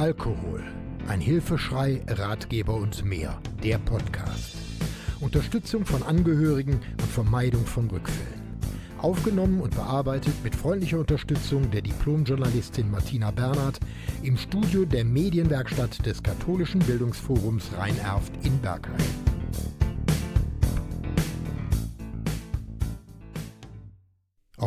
Alkohol. 0.00 0.62
Ein 1.08 1.20
Hilfeschrei, 1.20 2.02
Ratgeber 2.08 2.74
und 2.74 3.04
mehr. 3.04 3.38
Der 3.62 3.76
Podcast. 3.76 4.56
Unterstützung 5.20 5.84
von 5.84 6.02
Angehörigen 6.02 6.74
und 6.74 7.10
Vermeidung 7.10 7.66
von 7.66 7.90
Rückfällen. 7.90 8.40
Aufgenommen 8.98 9.60
und 9.60 9.74
bearbeitet 9.74 10.32
mit 10.42 10.54
freundlicher 10.54 11.00
Unterstützung 11.00 11.70
der 11.70 11.82
Diplomjournalistin 11.82 12.90
Martina 12.90 13.30
Bernhard 13.30 13.78
im 14.22 14.38
Studio 14.38 14.86
der 14.86 15.04
Medienwerkstatt 15.04 16.06
des 16.06 16.22
Katholischen 16.22 16.80
Bildungsforums 16.80 17.70
Rhein-Erft 17.76 18.32
in 18.42 18.58
Bergheim. 18.58 18.96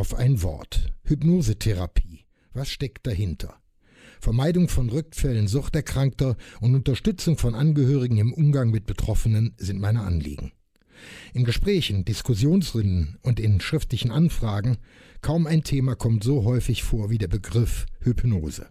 Auf 0.04 0.16
ein 0.16 0.42
Wort. 0.42 0.92
Hypnosetherapie. 1.06 2.26
Was 2.52 2.68
steckt 2.68 3.08
dahinter? 3.08 3.56
Vermeidung 4.20 4.68
von 4.68 4.90
Rückfällen 4.90 5.48
Suchterkrankter 5.48 6.36
und 6.60 6.76
Unterstützung 6.76 7.38
von 7.38 7.56
Angehörigen 7.56 8.18
im 8.18 8.34
Umgang 8.34 8.70
mit 8.70 8.86
Betroffenen 8.86 9.54
sind 9.56 9.80
meine 9.80 10.02
Anliegen. 10.02 10.52
In 11.34 11.46
Gesprächen, 11.46 12.04
Diskussionsrunden 12.04 13.18
und 13.22 13.40
in 13.40 13.62
schriftlichen 13.62 14.12
Anfragen 14.12 14.76
kaum 15.22 15.48
ein 15.48 15.64
Thema 15.64 15.96
kommt 15.96 16.26
so 16.26 16.44
häufig 16.44 16.84
vor 16.84 17.10
wie 17.10 17.18
der 17.18 17.30
Begriff 17.30 17.86
Hypnose. 18.02 18.68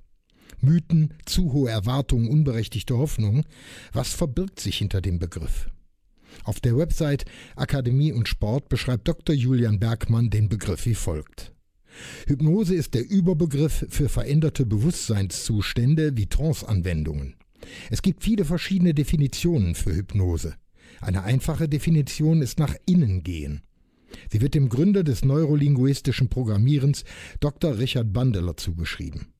Mythen, 0.60 1.14
zu 1.24 1.54
hohe 1.54 1.70
Erwartungen, 1.70 2.28
unberechtigte 2.28 2.98
Hoffnungen, 2.98 3.46
was 3.94 4.12
verbirgt 4.12 4.60
sich 4.60 4.76
hinter 4.76 5.00
dem 5.00 5.18
Begriff? 5.18 5.70
Auf 6.44 6.60
der 6.60 6.76
Website 6.76 7.24
Akademie 7.56 8.12
und 8.12 8.28
Sport 8.28 8.68
beschreibt 8.68 9.08
Dr. 9.08 9.34
Julian 9.34 9.78
Bergmann 9.78 10.30
den 10.30 10.48
Begriff 10.48 10.86
wie 10.86 10.94
folgt. 10.94 11.52
Hypnose 12.26 12.74
ist 12.74 12.94
der 12.94 13.08
Überbegriff 13.08 13.86
für 13.88 14.08
veränderte 14.08 14.64
Bewusstseinszustände 14.64 16.16
wie 16.16 16.26
Trance-Anwendungen. 16.26 17.36
Es 17.90 18.02
gibt 18.02 18.24
viele 18.24 18.44
verschiedene 18.44 18.94
Definitionen 18.94 19.74
für 19.74 19.94
Hypnose. 19.94 20.54
Eine 21.00 21.22
einfache 21.22 21.68
Definition 21.68 22.42
ist 22.42 22.58
nach 22.58 22.74
innen 22.86 23.22
gehen. 23.22 23.62
Sie 24.30 24.40
wird 24.40 24.54
dem 24.54 24.68
Gründer 24.68 25.04
des 25.04 25.24
neurolinguistischen 25.24 26.28
Programmierens 26.28 27.04
Dr. 27.40 27.78
Richard 27.78 28.12
Bandeler 28.12 28.56
zugeschrieben. 28.56 29.31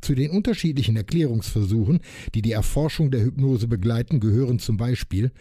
Zu 0.00 0.14
den 0.14 0.30
unterschiedlichen 0.30 0.96
Erklärungsversuchen, 0.96 2.00
die 2.34 2.42
die 2.42 2.52
Erforschung 2.52 3.10
der 3.10 3.22
Hypnose 3.22 3.66
begleiten, 3.66 4.20
gehören 4.20 4.58
zum 4.58 4.76
Beispiel 4.76 5.32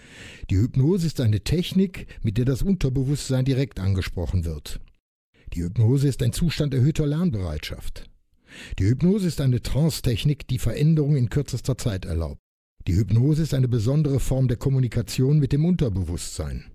die 0.50 0.58
Hypnose 0.58 1.08
ist 1.08 1.20
eine 1.20 1.42
Technik, 1.42 2.08
mit 2.24 2.38
der 2.38 2.46
das 2.46 2.62
Unterbewusstsein 2.62 3.46
direkt 3.46 3.80
angesprochen 3.80 4.46
wird. 4.46 4.80
Die 5.54 5.64
Hypnose 5.64 6.08
ist 6.08 6.24
ein 6.24 6.34
Zustand 6.34 6.74
erhöhter 6.74 7.06
Lernbereitschaft. 7.06 8.10
Die 8.80 8.86
Hypnose 8.86 9.28
ist 9.28 9.42
eine 9.42 9.62
Trance-Technik, 9.62 10.48
die 10.48 10.60
Veränderungen 10.60 11.18
in 11.18 11.30
kürzester 11.30 11.78
Zeit 11.78 12.06
erlaubt. 12.06 12.40
Die 12.88 12.96
Hypnose 12.96 13.44
ist 13.44 13.54
eine 13.54 13.68
besondere 13.68 14.20
Form 14.20 14.48
der 14.48 14.58
Kommunikation 14.58 15.40
mit 15.40 15.52
dem 15.52 15.66
Unterbewusstsein. 15.66 16.66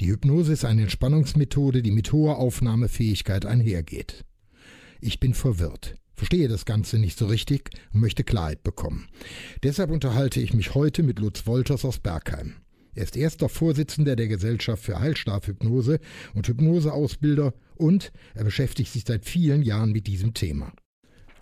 Die 0.00 0.08
Hypnose 0.08 0.52
ist 0.52 0.64
eine 0.64 0.82
Entspannungsmethode, 0.82 1.82
die 1.82 1.92
mit 1.92 2.12
hoher 2.12 2.38
Aufnahmefähigkeit 2.38 3.46
einhergeht. 3.46 4.24
Ich 5.00 5.20
bin 5.20 5.34
verwirrt 5.34 5.96
verstehe 6.22 6.46
das 6.46 6.66
Ganze 6.66 7.00
nicht 7.00 7.18
so 7.18 7.26
richtig 7.26 7.70
und 7.92 8.00
möchte 8.00 8.22
Klarheit 8.22 8.62
bekommen. 8.62 9.08
Deshalb 9.64 9.90
unterhalte 9.90 10.40
ich 10.40 10.54
mich 10.54 10.72
heute 10.76 11.02
mit 11.02 11.18
Lutz 11.18 11.48
Wolters 11.48 11.84
aus 11.84 11.98
Bergheim. 11.98 12.54
Er 12.94 13.02
ist 13.02 13.16
erster 13.16 13.48
Vorsitzender 13.48 14.14
der 14.14 14.28
Gesellschaft 14.28 14.84
für 14.84 15.00
Heilstabhypnose 15.00 15.98
und 16.34 16.46
Hypnoseausbilder 16.46 17.54
und 17.74 18.12
er 18.34 18.44
beschäftigt 18.44 18.92
sich 18.92 19.02
seit 19.04 19.24
vielen 19.24 19.62
Jahren 19.62 19.90
mit 19.90 20.06
diesem 20.06 20.32
Thema. 20.32 20.72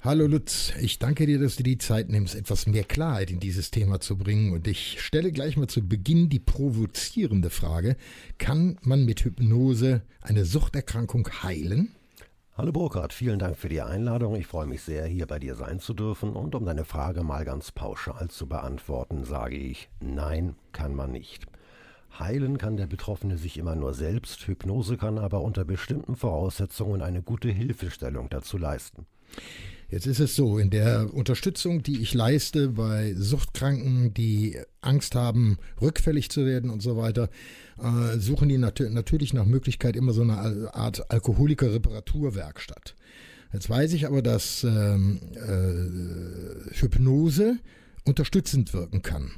Hallo 0.00 0.26
Lutz, 0.26 0.72
ich 0.80 0.98
danke 0.98 1.26
dir, 1.26 1.38
dass 1.38 1.56
du 1.56 1.62
die 1.62 1.76
Zeit 1.76 2.08
nimmst, 2.08 2.34
etwas 2.34 2.66
mehr 2.66 2.84
Klarheit 2.84 3.30
in 3.30 3.38
dieses 3.38 3.70
Thema 3.70 4.00
zu 4.00 4.16
bringen. 4.16 4.50
Und 4.54 4.66
ich 4.66 4.96
stelle 5.02 5.30
gleich 5.30 5.58
mal 5.58 5.68
zu 5.68 5.86
Beginn 5.86 6.30
die 6.30 6.40
provozierende 6.40 7.50
Frage, 7.50 7.98
kann 8.38 8.78
man 8.80 9.04
mit 9.04 9.26
Hypnose 9.26 10.00
eine 10.22 10.46
Suchterkrankung 10.46 11.28
heilen? 11.42 11.94
Hallo 12.60 12.72
Burkhard, 12.72 13.14
vielen 13.14 13.38
Dank 13.38 13.56
für 13.56 13.70
die 13.70 13.80
Einladung. 13.80 14.36
Ich 14.36 14.46
freue 14.46 14.66
mich 14.66 14.82
sehr, 14.82 15.06
hier 15.06 15.26
bei 15.26 15.38
dir 15.38 15.54
sein 15.54 15.80
zu 15.80 15.94
dürfen. 15.94 16.34
Und 16.34 16.54
um 16.54 16.66
deine 16.66 16.84
Frage 16.84 17.22
mal 17.22 17.46
ganz 17.46 17.72
pauschal 17.72 18.28
zu 18.28 18.46
beantworten, 18.46 19.24
sage 19.24 19.56
ich, 19.56 19.88
nein, 19.98 20.56
kann 20.72 20.94
man 20.94 21.10
nicht. 21.10 21.46
Heilen 22.18 22.58
kann 22.58 22.76
der 22.76 22.86
Betroffene 22.86 23.38
sich 23.38 23.56
immer 23.56 23.76
nur 23.76 23.94
selbst, 23.94 24.46
Hypnose 24.46 24.98
kann 24.98 25.16
aber 25.16 25.40
unter 25.40 25.64
bestimmten 25.64 26.16
Voraussetzungen 26.16 27.00
eine 27.00 27.22
gute 27.22 27.48
Hilfestellung 27.48 28.28
dazu 28.28 28.58
leisten. 28.58 29.06
Jetzt 29.90 30.06
ist 30.06 30.20
es 30.20 30.36
so, 30.36 30.58
in 30.58 30.70
der 30.70 31.12
Unterstützung, 31.12 31.82
die 31.82 32.00
ich 32.00 32.14
leiste 32.14 32.68
bei 32.68 33.12
Suchtkranken, 33.16 34.14
die 34.14 34.56
Angst 34.80 35.16
haben, 35.16 35.58
rückfällig 35.80 36.30
zu 36.30 36.46
werden 36.46 36.70
und 36.70 36.80
so 36.80 36.96
weiter, 36.96 37.28
äh, 37.82 38.16
suchen 38.18 38.48
die 38.48 38.58
nat 38.58 38.78
natürlich 38.78 39.32
nach 39.32 39.46
Möglichkeit 39.46 39.96
immer 39.96 40.12
so 40.12 40.22
eine 40.22 40.72
Art 40.74 41.10
Alkoholiker-Reparaturwerkstatt. 41.10 42.94
Jetzt 43.52 43.68
weiß 43.68 43.92
ich 43.94 44.06
aber, 44.06 44.22
dass 44.22 44.62
ähm, 44.62 45.18
äh, 45.34 46.72
Hypnose 46.72 47.58
unterstützend 48.04 48.72
wirken 48.72 49.02
kann. 49.02 49.32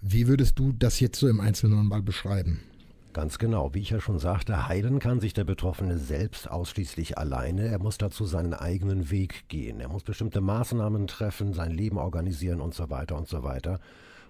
Wie 0.00 0.28
würdest 0.28 0.60
du 0.60 0.72
das 0.72 1.00
jetzt 1.00 1.18
so 1.18 1.26
im 1.28 1.40
Einzelnen 1.40 1.88
mal 1.88 2.02
beschreiben? 2.02 2.60
Ganz 3.12 3.38
genau. 3.38 3.74
Wie 3.74 3.80
ich 3.80 3.90
ja 3.90 4.00
schon 4.00 4.18
sagte, 4.18 4.68
heilen 4.68 4.98
kann 4.98 5.20
sich 5.20 5.34
der 5.34 5.44
Betroffene 5.44 5.98
selbst 5.98 6.50
ausschließlich 6.50 7.18
alleine. 7.18 7.66
Er 7.68 7.78
muss 7.78 7.98
dazu 7.98 8.24
seinen 8.24 8.54
eigenen 8.54 9.10
Weg 9.10 9.48
gehen. 9.48 9.80
Er 9.80 9.88
muss 9.88 10.02
bestimmte 10.02 10.40
Maßnahmen 10.40 11.06
treffen, 11.08 11.52
sein 11.52 11.72
Leben 11.72 11.98
organisieren 11.98 12.62
und 12.62 12.72
so 12.72 12.88
weiter 12.88 13.16
und 13.16 13.28
so 13.28 13.42
weiter. 13.42 13.80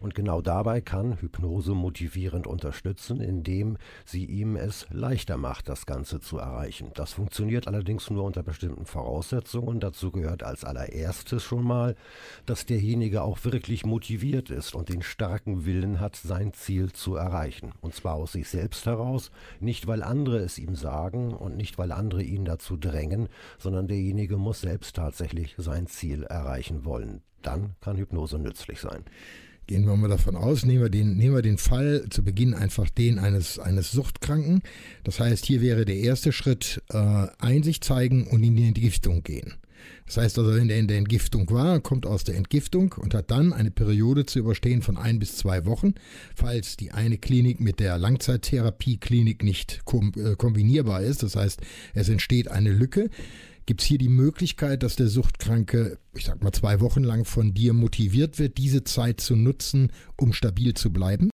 Und 0.02 0.16
genau 0.16 0.42
dabei 0.42 0.80
kann 0.80 1.20
Hypnose 1.20 1.74
motivierend 1.74 2.48
unterstützen, 2.48 3.20
indem 3.20 3.78
sie 4.04 4.24
ihm 4.24 4.56
es 4.56 4.86
leichter 4.90 5.36
macht, 5.36 5.68
das 5.68 5.86
Ganze 5.86 6.18
zu 6.18 6.38
erreichen. 6.38 6.90
Das 6.94 7.12
funktioniert 7.12 7.68
allerdings 7.68 8.10
nur 8.10 8.24
unter 8.24 8.42
bestimmten 8.42 8.84
Voraussetzungen. 8.84 9.78
Dazu 9.78 10.10
gehört 10.10 10.42
als 10.42 10.64
allererstes 10.64 11.44
schon 11.44 11.62
mal, 11.62 11.94
dass 12.46 12.66
derjenige 12.66 13.22
auch 13.22 13.44
wirklich 13.44 13.86
motiviert 13.86 14.50
ist 14.50 14.74
und 14.74 14.88
den 14.88 15.02
starken 15.02 15.64
Willen 15.66 16.00
hat, 16.00 16.16
sein 16.16 16.52
Ziel 16.52 16.91
zu 16.91 17.14
erreichen. 17.14 17.70
Und 17.80 17.94
zwar 17.94 18.14
aus 18.14 18.32
sich 18.32 18.48
selbst 18.48 18.86
heraus, 18.86 19.30
nicht 19.60 19.86
weil 19.86 20.02
andere 20.02 20.38
es 20.38 20.58
ihm 20.58 20.74
sagen 20.74 21.32
und 21.32 21.56
nicht 21.56 21.78
weil 21.78 21.92
andere 21.92 22.24
ihn 22.24 22.44
dazu 22.44 22.76
drängen, 22.76 23.28
sondern 23.56 23.86
derjenige 23.86 24.36
muss 24.36 24.62
selbst 24.62 24.96
tatsächlich 24.96 25.54
sein 25.58 25.86
Ziel 25.86 26.24
erreichen 26.24 26.84
wollen. 26.84 27.22
Dann 27.42 27.76
kann 27.80 27.96
Hypnose 27.96 28.41
nützlich 28.41 28.80
sein. 28.80 29.04
Gehen 29.72 29.87
wir 29.87 29.97
mal 29.97 30.09
davon 30.09 30.37
aus, 30.37 30.66
nehmen 30.66 30.83
wir 30.83 30.91
den, 30.91 31.16
nehmen 31.16 31.34
wir 31.34 31.41
den 31.41 31.56
Fall 31.56 32.05
zu 32.10 32.22
Beginn 32.22 32.53
einfach 32.53 32.91
den 32.91 33.19
eines, 33.19 33.59
eines 33.59 33.91
Suchtkranken. 33.91 34.60
Das 35.03 35.19
heißt, 35.19 35.47
hier 35.47 35.62
wäre 35.62 35.87
der 35.87 35.97
erste 35.97 36.31
Schritt 36.31 36.83
äh, 36.91 37.28
Einsicht 37.38 37.83
zeigen 37.83 38.27
und 38.27 38.43
in 38.43 38.55
die 38.55 38.69
Entgiftung 38.69 39.22
gehen. 39.22 39.55
Das 40.05 40.19
heißt 40.19 40.38
also, 40.38 40.55
wenn 40.55 40.69
der 40.69 40.78
in 40.78 40.88
der 40.88 40.99
Entgiftung 40.99 41.49
war, 41.50 41.81
kommt 41.81 42.05
aus 42.05 42.22
der 42.22 42.34
Entgiftung 42.34 42.94
und 42.99 43.15
hat 43.15 43.31
dann 43.31 43.55
eine 43.55 43.71
Periode 43.71 44.27
zu 44.27 44.41
überstehen 44.41 44.83
von 44.83 44.99
ein 44.99 45.19
bis 45.19 45.38
zwei 45.38 45.65
Wochen, 45.65 45.94
falls 46.34 46.77
die 46.77 46.93
eine 46.93 47.16
Klinik 47.16 47.59
mit 47.59 47.81
der 47.81 47.97
Langzeittherapie-Klinik 47.97 49.43
nicht 49.43 49.81
äh, 50.16 50.37
kombinierbar 50.37 51.00
ist. 51.00 51.22
Das 51.22 51.34
heißt, 51.34 51.62
es 51.94 52.10
entsteht 52.10 52.49
eine 52.49 52.72
Lücke 52.72 53.09
Gibt 53.64 53.80
es 53.80 53.86
hier 53.86 53.98
die 53.98 54.08
Möglichkeit, 54.08 54.82
dass 54.82 54.96
der 54.96 55.06
Suchtkranke, 55.06 55.98
ich 56.14 56.24
sag 56.24 56.42
mal, 56.42 56.52
zwei 56.52 56.80
Wochen 56.80 57.04
lang 57.04 57.24
von 57.24 57.54
dir 57.54 57.72
motiviert 57.72 58.38
wird, 58.38 58.58
diese 58.58 58.82
Zeit 58.82 59.20
zu 59.20 59.36
nutzen, 59.36 59.92
um 60.16 60.32
stabil 60.32 60.74
zu 60.74 60.92
bleiben? 60.92 61.30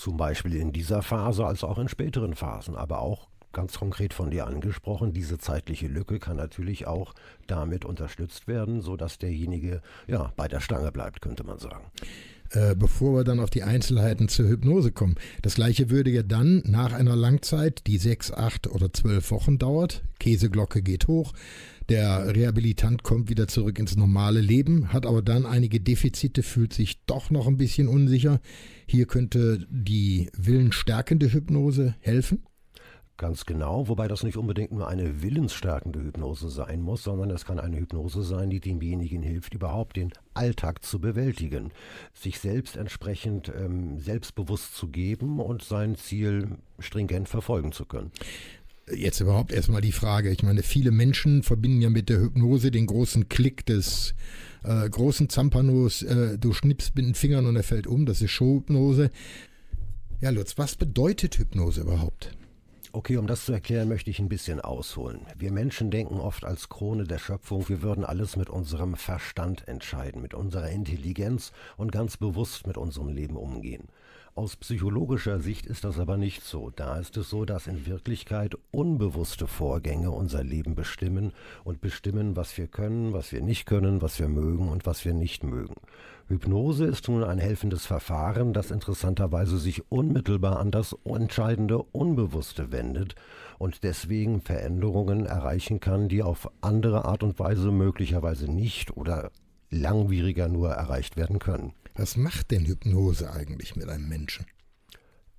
Zum 0.00 0.16
Beispiel 0.16 0.54
in 0.54 0.72
dieser 0.72 1.02
Phase 1.02 1.44
als 1.44 1.64
auch 1.64 1.78
in 1.78 1.88
späteren 1.88 2.34
Phasen, 2.34 2.76
aber 2.76 3.00
auch 3.00 3.28
ganz 3.52 3.78
konkret 3.78 4.12
von 4.12 4.30
dir 4.30 4.46
angesprochen, 4.46 5.12
diese 5.12 5.38
zeitliche 5.38 5.86
Lücke 5.86 6.18
kann 6.18 6.36
natürlich 6.36 6.86
auch 6.86 7.14
damit 7.46 7.84
unterstützt 7.84 8.46
werden, 8.46 8.80
sodass 8.80 9.18
derjenige 9.18 9.80
ja 10.06 10.32
bei 10.36 10.48
der 10.48 10.60
Stange 10.60 10.92
bleibt, 10.92 11.22
könnte 11.22 11.44
man 11.44 11.58
sagen. 11.58 11.90
Äh, 12.54 12.76
bevor 12.76 13.16
wir 13.16 13.24
dann 13.24 13.40
auf 13.40 13.50
die 13.50 13.64
Einzelheiten 13.64 14.28
zur 14.28 14.48
Hypnose 14.48 14.92
kommen. 14.92 15.16
Das 15.42 15.56
gleiche 15.56 15.90
würde 15.90 16.10
ja 16.10 16.22
dann 16.22 16.62
nach 16.64 16.92
einer 16.92 17.16
Langzeit, 17.16 17.82
die 17.88 17.98
sechs, 17.98 18.30
acht 18.30 18.68
oder 18.68 18.92
zwölf 18.92 19.32
Wochen 19.32 19.58
dauert, 19.58 20.04
Käseglocke 20.20 20.80
geht 20.80 21.08
hoch, 21.08 21.32
der 21.88 22.34
Rehabilitant 22.34 23.02
kommt 23.02 23.28
wieder 23.28 23.48
zurück 23.48 23.80
ins 23.80 23.96
normale 23.96 24.40
Leben, 24.40 24.92
hat 24.92 25.04
aber 25.04 25.20
dann 25.20 25.46
einige 25.46 25.80
Defizite, 25.80 26.44
fühlt 26.44 26.72
sich 26.72 27.04
doch 27.06 27.30
noch 27.30 27.48
ein 27.48 27.56
bisschen 27.56 27.88
unsicher. 27.88 28.40
Hier 28.86 29.06
könnte 29.06 29.66
die 29.68 30.30
willensstärkende 30.36 31.32
Hypnose 31.32 31.96
helfen. 31.98 32.44
Ganz 33.16 33.46
genau, 33.46 33.86
wobei 33.86 34.08
das 34.08 34.24
nicht 34.24 34.36
unbedingt 34.36 34.72
nur 34.72 34.88
eine 34.88 35.22
willensstärkende 35.22 36.02
Hypnose 36.02 36.50
sein 36.50 36.80
muss, 36.80 37.04
sondern 37.04 37.30
es 37.30 37.44
kann 37.44 37.60
eine 37.60 37.78
Hypnose 37.78 38.24
sein, 38.24 38.50
die 38.50 38.58
demjenigen 38.58 39.22
hilft, 39.22 39.54
überhaupt 39.54 39.96
den 39.96 40.12
Alltag 40.34 40.84
zu 40.84 40.98
bewältigen, 40.98 41.70
sich 42.12 42.40
selbst 42.40 42.76
entsprechend 42.76 43.52
ähm, 43.56 44.00
selbstbewusst 44.00 44.74
zu 44.74 44.88
geben 44.88 45.38
und 45.38 45.62
sein 45.62 45.94
Ziel 45.94 46.58
stringent 46.80 47.28
verfolgen 47.28 47.70
zu 47.70 47.84
können. 47.84 48.10
Jetzt 48.92 49.20
überhaupt 49.20 49.52
erstmal 49.52 49.80
die 49.80 49.92
Frage. 49.92 50.30
Ich 50.30 50.42
meine, 50.42 50.64
viele 50.64 50.90
Menschen 50.90 51.44
verbinden 51.44 51.82
ja 51.82 51.90
mit 51.90 52.08
der 52.08 52.20
Hypnose 52.20 52.72
den 52.72 52.86
großen 52.86 53.28
Klick 53.28 53.64
des 53.64 54.14
äh, 54.64 54.90
großen 54.90 55.28
Zampanos. 55.28 56.02
Äh, 56.02 56.36
du 56.36 56.52
schnippst 56.52 56.96
mit 56.96 57.06
den 57.06 57.14
Fingern 57.14 57.46
und 57.46 57.54
er 57.54 57.62
fällt 57.62 57.86
um. 57.86 58.06
Das 58.06 58.20
ist 58.20 58.32
Showhypnose. 58.32 59.12
Ja, 60.20 60.30
Lutz, 60.30 60.58
was 60.58 60.74
bedeutet 60.74 61.38
Hypnose 61.38 61.82
überhaupt? 61.82 62.36
Okay, 62.96 63.16
um 63.16 63.26
das 63.26 63.44
zu 63.44 63.52
erklären, 63.52 63.88
möchte 63.88 64.08
ich 64.08 64.20
ein 64.20 64.28
bisschen 64.28 64.60
ausholen. 64.60 65.26
Wir 65.36 65.50
Menschen 65.50 65.90
denken 65.90 66.20
oft 66.20 66.44
als 66.44 66.68
Krone 66.68 67.02
der 67.02 67.18
Schöpfung, 67.18 67.68
wir 67.68 67.82
würden 67.82 68.04
alles 68.04 68.36
mit 68.36 68.48
unserem 68.48 68.94
Verstand 68.94 69.66
entscheiden, 69.66 70.22
mit 70.22 70.32
unserer 70.32 70.70
Intelligenz 70.70 71.50
und 71.76 71.90
ganz 71.90 72.16
bewusst 72.16 72.68
mit 72.68 72.78
unserem 72.78 73.08
Leben 73.08 73.36
umgehen. 73.36 73.88
Aus 74.36 74.56
psychologischer 74.56 75.38
Sicht 75.38 75.64
ist 75.64 75.84
das 75.84 76.00
aber 76.00 76.16
nicht 76.16 76.42
so. 76.42 76.72
Da 76.74 76.98
ist 76.98 77.16
es 77.16 77.30
so, 77.30 77.44
dass 77.44 77.68
in 77.68 77.86
Wirklichkeit 77.86 78.56
unbewusste 78.72 79.46
Vorgänge 79.46 80.10
unser 80.10 80.42
Leben 80.42 80.74
bestimmen 80.74 81.32
und 81.62 81.80
bestimmen, 81.80 82.34
was 82.34 82.58
wir 82.58 82.66
können, 82.66 83.12
was 83.12 83.30
wir 83.30 83.42
nicht 83.42 83.64
können, 83.64 84.02
was 84.02 84.18
wir 84.18 84.26
mögen 84.26 84.70
und 84.70 84.86
was 84.86 85.04
wir 85.04 85.14
nicht 85.14 85.44
mögen. 85.44 85.74
Hypnose 86.26 86.84
ist 86.84 87.08
nun 87.08 87.22
ein 87.22 87.38
helfendes 87.38 87.86
Verfahren, 87.86 88.52
das 88.52 88.72
interessanterweise 88.72 89.56
sich 89.56 89.88
unmittelbar 89.92 90.58
an 90.58 90.72
das 90.72 90.96
entscheidende 91.04 91.78
Unbewusste 91.78 92.72
wendet 92.72 93.14
und 93.58 93.84
deswegen 93.84 94.40
Veränderungen 94.40 95.26
erreichen 95.26 95.78
kann, 95.78 96.08
die 96.08 96.24
auf 96.24 96.50
andere 96.60 97.04
Art 97.04 97.22
und 97.22 97.38
Weise 97.38 97.70
möglicherweise 97.70 98.50
nicht 98.50 98.96
oder 98.96 99.30
langwieriger 99.70 100.48
nur 100.48 100.70
erreicht 100.70 101.16
werden 101.16 101.38
können. 101.38 101.72
Was 101.96 102.16
macht 102.16 102.50
denn 102.50 102.66
Hypnose 102.66 103.30
eigentlich 103.30 103.76
mit 103.76 103.88
einem 103.88 104.08
Menschen? 104.08 104.46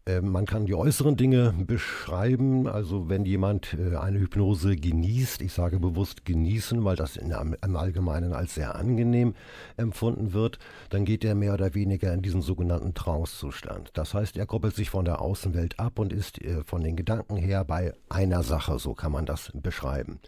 Ähm, 0.05 0.31
man 0.31 0.45
kann 0.45 0.65
die 0.65 0.73
äußeren 0.73 1.17
Dinge 1.17 1.53
beschreiben. 1.67 2.65
Also 2.67 3.09
wenn 3.09 3.25
jemand 3.25 3.73
äh, 3.73 3.97
eine 3.97 4.19
Hypnose 4.19 4.77
genießt, 4.77 5.41
ich 5.41 5.51
sage 5.51 5.79
bewusst 5.79 6.23
genießen, 6.23 6.85
weil 6.85 6.95
das 6.95 7.17
im 7.17 7.75
Allgemeinen 7.75 8.31
als 8.31 8.55
sehr 8.55 8.75
angenehm 8.75 9.33
empfunden 9.75 10.31
wird, 10.31 10.59
dann 10.91 11.03
geht 11.03 11.25
er 11.25 11.35
mehr 11.35 11.55
oder 11.55 11.73
weniger 11.73 12.13
in 12.13 12.21
diesen 12.21 12.41
sogenannten 12.41 12.93
Trance-Zustand. 12.93 13.89
Das 13.93 14.13
heißt, 14.13 14.37
er 14.37 14.45
koppelt 14.45 14.75
sich 14.75 14.89
von 14.89 15.03
der 15.03 15.19
Außenwelt 15.19 15.77
ab 15.77 15.99
und 15.99 16.13
ist 16.13 16.41
äh, 16.41 16.63
von 16.63 16.83
den 16.83 16.95
Gedanken 16.95 17.35
her 17.35 17.65
bei 17.65 17.93
einer 18.07 18.43
Sache, 18.43 18.79
so 18.79 18.93
kann 18.93 19.11
man 19.11 19.25
das 19.25 19.51
beschreiben. 19.55 20.19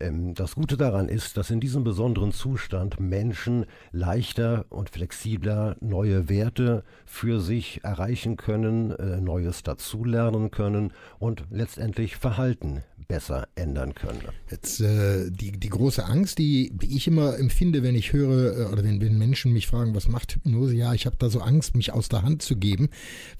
Ähm, 0.00 0.34
das 0.34 0.54
Gute 0.54 0.76
daran 0.76 1.08
ist, 1.08 1.36
dass 1.36 1.50
in 1.50 1.60
diesem 1.60 1.84
besonderen 1.84 2.32
Zustand 2.32 2.98
Menschen 2.98 3.66
leichter 3.92 4.64
und 4.70 4.90
flexibler 4.90 5.76
neue 5.80 6.28
Werte 6.28 6.84
für 7.04 7.40
sich 7.40 7.84
erreichen 7.84 8.36
können, 8.36 8.92
äh, 8.92 9.20
Neues 9.20 9.62
dazulernen 9.62 10.50
können 10.50 10.92
und 11.18 11.44
letztendlich 11.50 12.16
Verhalten 12.16 12.82
besser 13.08 13.48
ändern 13.56 13.94
können. 13.94 14.20
Jetzt 14.50 14.80
äh, 14.80 15.30
die, 15.30 15.52
die 15.52 15.68
große 15.68 16.04
Angst, 16.04 16.38
die, 16.38 16.70
die 16.72 16.96
ich 16.96 17.08
immer 17.08 17.38
empfinde, 17.38 17.82
wenn 17.82 17.94
ich 17.94 18.12
höre 18.12 18.56
äh, 18.56 18.72
oder 18.72 18.84
wenn, 18.84 19.00
wenn 19.00 19.18
Menschen 19.18 19.52
mich 19.52 19.66
fragen, 19.66 19.94
was 19.94 20.08
macht 20.08 20.34
Hypnose? 20.34 20.76
Ja, 20.76 20.94
ich 20.94 21.06
habe 21.06 21.16
da 21.18 21.28
so 21.28 21.40
Angst, 21.40 21.76
mich 21.76 21.92
aus 21.92 22.08
der 22.08 22.22
Hand 22.22 22.42
zu 22.42 22.56
geben. 22.56 22.88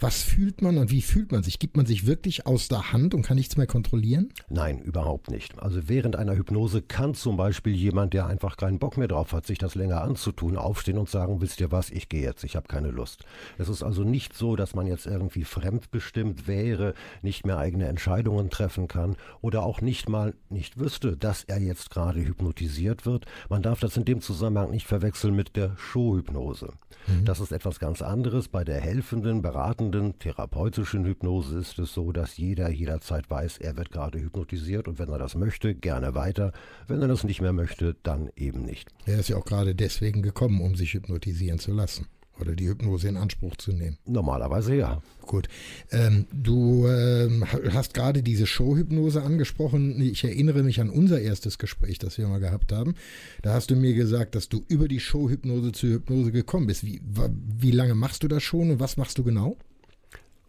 Was 0.01 0.23
fühlt 0.23 0.61
man 0.61 0.77
und 0.77 0.91
wie 0.91 1.03
fühlt 1.03 1.31
man 1.31 1.43
sich? 1.43 1.59
Gibt 1.59 1.77
man 1.77 1.87
sich 1.87 2.07
wirklich 2.07 2.47
aus 2.47 2.69
der 2.69 2.93
Hand 2.93 3.15
und 3.15 3.23
kann 3.23 3.37
nichts 3.37 3.57
mehr 3.57 3.69
kontrollieren? 3.69 4.31
Nein, 4.49 4.81
überhaupt 4.81 5.31
nicht. 5.31 5.57
Also 5.59 5.89
während 5.89 6.17
einer 6.17 6.35
Hypnose 6.35 6.50
kann 6.89 7.15
zum 7.15 7.37
Beispiel 7.37 7.75
jemand, 7.75 8.15
der 8.15 8.27
einfach 8.27 8.57
keinen 8.57 8.79
Bock 8.79 8.97
mehr 8.97 9.09
drauf 9.09 9.33
hat, 9.33 9.47
sich 9.47 9.59
das 9.59 9.75
länger 9.75 10.03
anzutun, 10.03 10.57
aufstehen 10.57 10.99
und 10.99 11.09
sagen, 11.09 11.41
wisst 11.41 11.61
ihr 11.61 11.71
was, 11.71 11.91
ich 11.91 12.09
gehe 12.09 12.23
jetzt, 12.23 12.45
ich 12.45 12.57
habe 12.57 12.67
keine 12.67 12.91
Lust. 12.91 13.25
Es 13.59 13.69
ist 13.69 13.83
also 13.83 14.03
nicht 14.03 14.35
so, 14.35 14.57
dass 14.57 14.75
man 14.75 14.87
jetzt 14.87 15.07
irgendwie 15.07 15.45
fremdbestimmt 15.45 16.49
wäre, 16.49 16.95
nicht 17.23 17.47
mehr 17.47 17.59
eigene 17.59 17.87
Entscheidungen 17.87 18.51
treffen 18.51 18.89
kann 18.89 19.17
oder 19.43 19.61
oder 19.61 19.65
auch 19.65 19.83
nicht 19.83 20.09
mal 20.09 20.35
nicht 20.49 20.79
wüsste, 20.79 21.19
dass 21.19 21.45
er 21.45 21.59
jetzt 21.59 21.91
gerade 21.91 22.21
hypnotisiert 22.21 23.05
wird. 23.05 23.27
Man 23.51 23.63
darf 23.63 23.81
das 23.81 23.97
in 23.97 24.07
dem 24.07 24.23
Zusammenhang 24.23 24.71
nicht 24.71 24.87
verwechseln 24.87 25.35
mit 25.35 25.55
der 25.55 25.77
Showhypnose. 25.77 26.73
Mhm. 27.07 27.25
Das 27.27 27.41
ist 27.41 27.53
etwas 27.53 27.79
ganz 27.79 28.01
anderes. 28.01 28.49
Bei 28.49 28.65
der 28.65 28.81
helfenden, 28.81 29.43
beratenden, 29.43 30.19
therapeutischen 30.19 31.05
Hypnose 31.05 31.59
ist 31.59 31.79
es 31.79 31.93
so, 31.93 32.13
dass 32.13 32.39
jeder 32.39 32.71
jederzeit 32.71 33.29
weiß, 33.29 33.59
er 33.59 33.77
wird 33.77 33.91
gerade 33.91 34.19
hypnotisiert 34.19 34.89
und 34.89 34.99
wenn 34.99 35.11
er 35.11 35.19
das 35.19 35.35
möchte, 35.35 35.75
gerne 35.75 36.15
weiter. 36.15 36.40
Wenn 36.89 37.03
er 37.03 37.09
das 37.09 37.25
nicht 37.25 37.41
mehr 37.41 37.53
möchte, 37.53 37.97
dann 38.03 38.31
eben 38.37 38.63
nicht. 38.63 38.89
Er 39.07 39.19
ist 39.19 39.29
ja 39.29 39.37
auch 39.37 39.45
gerade 39.45 39.75
deswegen 39.75 40.23
gekommen, 40.23 40.61
um 40.61 40.75
sich 40.75 40.95
hypnotisieren 40.95 41.59
zu 41.59 41.73
lassen 41.73 42.07
oder 42.41 42.55
die 42.55 42.69
Hypnose 42.69 43.09
in 43.09 43.17
Anspruch 43.17 43.57
zu 43.57 43.73
nehmen? 43.73 43.99
Normalerweise 44.07 44.75
ja. 44.75 45.03
Gut. 45.23 45.49
Ähm, 45.91 46.27
du 46.33 46.87
ähm, 46.89 47.45
hast 47.73 47.95
gerade 47.95 48.23
diese 48.23 48.47
Showhypnose 48.47 49.23
angesprochen. 49.23 50.01
Ich 50.01 50.25
erinnere 50.25 50.63
mich 50.63 50.81
an 50.81 50.91
unser 50.91 51.21
erstes 51.21 51.59
Gespräch, 51.59 51.99
das 51.99 52.19
wir 52.19 52.27
mal 52.29 52.41
gehabt 52.41 52.73
haben. 52.73 52.95
Da 53.43 53.55
hast 53.55 53.71
du 53.71 53.77
mir 53.77 53.95
gesagt, 53.95 54.35
dass 54.35 54.49
du 54.49 54.65
über 54.69 54.89
die 54.89 55.01
Showhypnose 55.01 55.73
zur 55.73 55.91
Hypnose 55.91 56.33
gekommen 56.33 56.67
bist. 56.67 56.85
Wie, 56.85 57.01
wie 57.05 57.71
lange 57.71 57.95
machst 57.95 58.23
du 58.23 58.29
das 58.29 58.43
schon 58.43 58.71
und 58.71 58.81
was 58.81 58.97
machst 58.97 59.19
du 59.19 59.25
genau? 59.25 59.57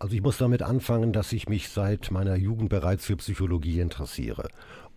Also 0.01 0.15
ich 0.15 0.23
muss 0.23 0.39
damit 0.39 0.63
anfangen, 0.63 1.13
dass 1.13 1.31
ich 1.31 1.47
mich 1.47 1.69
seit 1.69 2.09
meiner 2.09 2.35
Jugend 2.35 2.69
bereits 2.69 3.05
für 3.05 3.17
Psychologie 3.17 3.79
interessiere. 3.79 4.47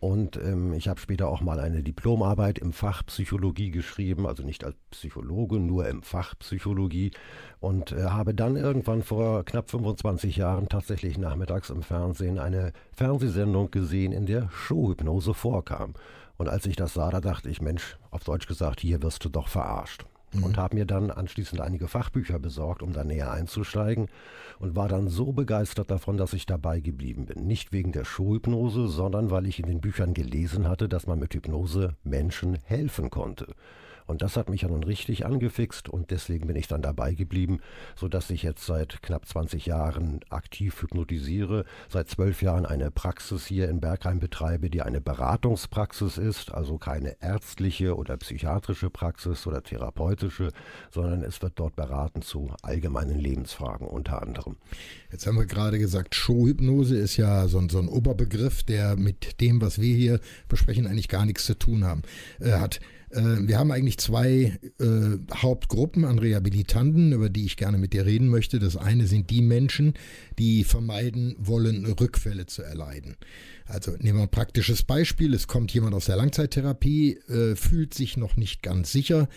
Und 0.00 0.38
ähm, 0.38 0.72
ich 0.72 0.88
habe 0.88 0.98
später 0.98 1.28
auch 1.28 1.42
mal 1.42 1.60
eine 1.60 1.82
Diplomarbeit 1.82 2.58
im 2.58 2.72
Fach 2.72 3.04
Psychologie 3.04 3.70
geschrieben, 3.70 4.26
also 4.26 4.42
nicht 4.42 4.64
als 4.64 4.76
Psychologe, 4.92 5.60
nur 5.60 5.86
im 5.86 6.02
Fach 6.02 6.34
Psychologie. 6.38 7.10
Und 7.60 7.92
äh, 7.92 8.04
habe 8.04 8.32
dann 8.32 8.56
irgendwann 8.56 9.02
vor 9.02 9.44
knapp 9.44 9.68
25 9.68 10.36
Jahren 10.36 10.70
tatsächlich 10.70 11.18
nachmittags 11.18 11.68
im 11.68 11.82
Fernsehen 11.82 12.38
eine 12.38 12.72
Fernsehsendung 12.94 13.70
gesehen, 13.70 14.12
in 14.12 14.24
der 14.24 14.48
Showhypnose 14.48 15.34
vorkam. 15.34 15.92
Und 16.38 16.48
als 16.48 16.64
ich 16.64 16.76
das 16.76 16.94
sah, 16.94 17.10
da 17.10 17.20
dachte 17.20 17.50
ich, 17.50 17.60
Mensch, 17.60 17.98
auf 18.10 18.24
Deutsch 18.24 18.46
gesagt, 18.46 18.80
hier 18.80 19.02
wirst 19.02 19.22
du 19.22 19.28
doch 19.28 19.48
verarscht 19.48 20.06
mhm. 20.34 20.44
und 20.44 20.56
habe 20.56 20.76
mir 20.76 20.86
dann 20.86 21.10
anschließend 21.10 21.60
einige 21.60 21.88
Fachbücher 21.88 22.38
besorgt, 22.38 22.82
um 22.82 22.92
da 22.92 23.04
näher 23.04 23.30
einzusteigen 23.30 24.08
und 24.58 24.76
war 24.76 24.88
dann 24.88 25.08
so 25.08 25.32
begeistert 25.32 25.90
davon, 25.90 26.16
dass 26.16 26.32
ich 26.32 26.46
dabei 26.46 26.80
geblieben 26.80 27.26
bin. 27.26 27.46
Nicht 27.46 27.72
wegen 27.72 27.92
der 27.92 28.04
Showhypnose, 28.04 28.88
sondern 28.88 29.30
weil 29.30 29.46
ich 29.46 29.58
in 29.58 29.66
den 29.66 29.80
Büchern 29.80 30.14
gelesen 30.14 30.68
hatte, 30.68 30.88
dass 30.88 31.06
man 31.06 31.18
mit 31.18 31.34
Hypnose 31.34 31.96
Menschen 32.04 32.58
helfen 32.64 33.10
konnte. 33.10 33.54
Und 34.06 34.22
das 34.22 34.36
hat 34.36 34.48
mich 34.48 34.62
ja 34.62 34.68
nun 34.68 34.84
richtig 34.84 35.24
angefixt 35.24 35.88
und 35.88 36.10
deswegen 36.10 36.46
bin 36.46 36.56
ich 36.56 36.68
dann 36.68 36.82
dabei 36.82 37.14
geblieben, 37.14 37.60
sodass 37.96 38.30
ich 38.30 38.42
jetzt 38.42 38.66
seit 38.66 39.02
knapp 39.02 39.26
20 39.26 39.66
Jahren 39.66 40.20
aktiv 40.28 40.82
hypnotisiere, 40.82 41.64
seit 41.88 42.08
zwölf 42.08 42.42
Jahren 42.42 42.66
eine 42.66 42.90
Praxis 42.90 43.46
hier 43.46 43.68
in 43.68 43.80
Bergheim 43.80 44.20
betreibe, 44.20 44.68
die 44.68 44.82
eine 44.82 45.00
Beratungspraxis 45.00 46.18
ist, 46.18 46.52
also 46.52 46.76
keine 46.76 47.16
ärztliche 47.22 47.96
oder 47.96 48.16
psychiatrische 48.18 48.90
Praxis 48.90 49.46
oder 49.46 49.62
therapeutische, 49.62 50.50
sondern 50.90 51.22
es 51.22 51.40
wird 51.40 51.54
dort 51.56 51.76
beraten 51.76 52.20
zu 52.22 52.52
allgemeinen 52.62 53.18
Lebensfragen 53.18 53.86
unter 53.86 54.20
anderem. 54.20 54.56
Jetzt 55.10 55.26
haben 55.26 55.36
wir 55.36 55.46
gerade 55.46 55.78
gesagt, 55.78 56.14
Showhypnose 56.14 56.96
ist 56.96 57.16
ja 57.16 57.48
so 57.48 57.58
ein, 57.58 57.68
so 57.68 57.78
ein 57.78 57.88
Oberbegriff, 57.88 58.62
der 58.64 58.96
mit 58.96 59.40
dem, 59.40 59.60
was 59.60 59.80
wir 59.80 59.94
hier 59.94 60.20
besprechen, 60.48 60.86
eigentlich 60.86 61.08
gar 61.08 61.24
nichts 61.24 61.46
zu 61.46 61.58
tun 61.58 61.84
haben, 61.84 62.02
äh, 62.40 62.52
hat. 62.52 62.80
Äh, 63.14 63.46
wir 63.48 63.58
haben 63.58 63.70
eigentlich 63.70 63.98
zwei 63.98 64.58
äh, 64.80 65.34
Hauptgruppen 65.34 66.04
an 66.04 66.18
Rehabilitanten, 66.18 67.12
über 67.12 67.30
die 67.30 67.46
ich 67.46 67.56
gerne 67.56 67.78
mit 67.78 67.92
dir 67.92 68.04
reden 68.04 68.28
möchte. 68.28 68.58
Das 68.58 68.76
eine 68.76 69.06
sind 69.06 69.30
die 69.30 69.42
Menschen, 69.42 69.94
die 70.38 70.64
vermeiden 70.64 71.36
wollen, 71.38 71.86
Rückfälle 71.86 72.46
zu 72.46 72.62
erleiden. 72.62 73.16
Also 73.66 73.92
nehmen 73.92 74.18
wir 74.18 74.24
ein 74.24 74.30
praktisches 74.30 74.82
Beispiel. 74.82 75.32
Es 75.32 75.46
kommt 75.46 75.72
jemand 75.72 75.94
aus 75.94 76.06
der 76.06 76.16
Langzeittherapie, 76.16 77.18
äh, 77.28 77.56
fühlt 77.56 77.94
sich 77.94 78.16
noch 78.16 78.36
nicht 78.36 78.62
ganz 78.62 78.92
sicher 78.92 79.28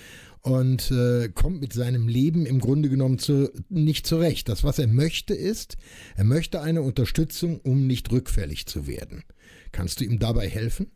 und 0.41 0.91
äh, 0.91 1.29
kommt 1.29 1.59
mit 1.59 1.73
seinem 1.73 2.07
Leben 2.07 2.45
im 2.45 2.59
Grunde 2.59 2.89
genommen 2.89 3.19
zu, 3.19 3.51
nicht 3.69 4.07
zurecht. 4.07 4.49
Das, 4.49 4.63
was 4.63 4.79
er 4.79 4.87
möchte, 4.87 5.33
ist, 5.33 5.77
er 6.15 6.23
möchte 6.23 6.61
eine 6.61 6.81
Unterstützung, 6.81 7.59
um 7.59 7.85
nicht 7.85 8.11
rückfällig 8.11 8.65
zu 8.65 8.87
werden. 8.87 9.23
Kannst 9.71 9.99
du 9.99 10.05
ihm 10.05 10.19
dabei 10.19 10.47
helfen? 10.47 10.87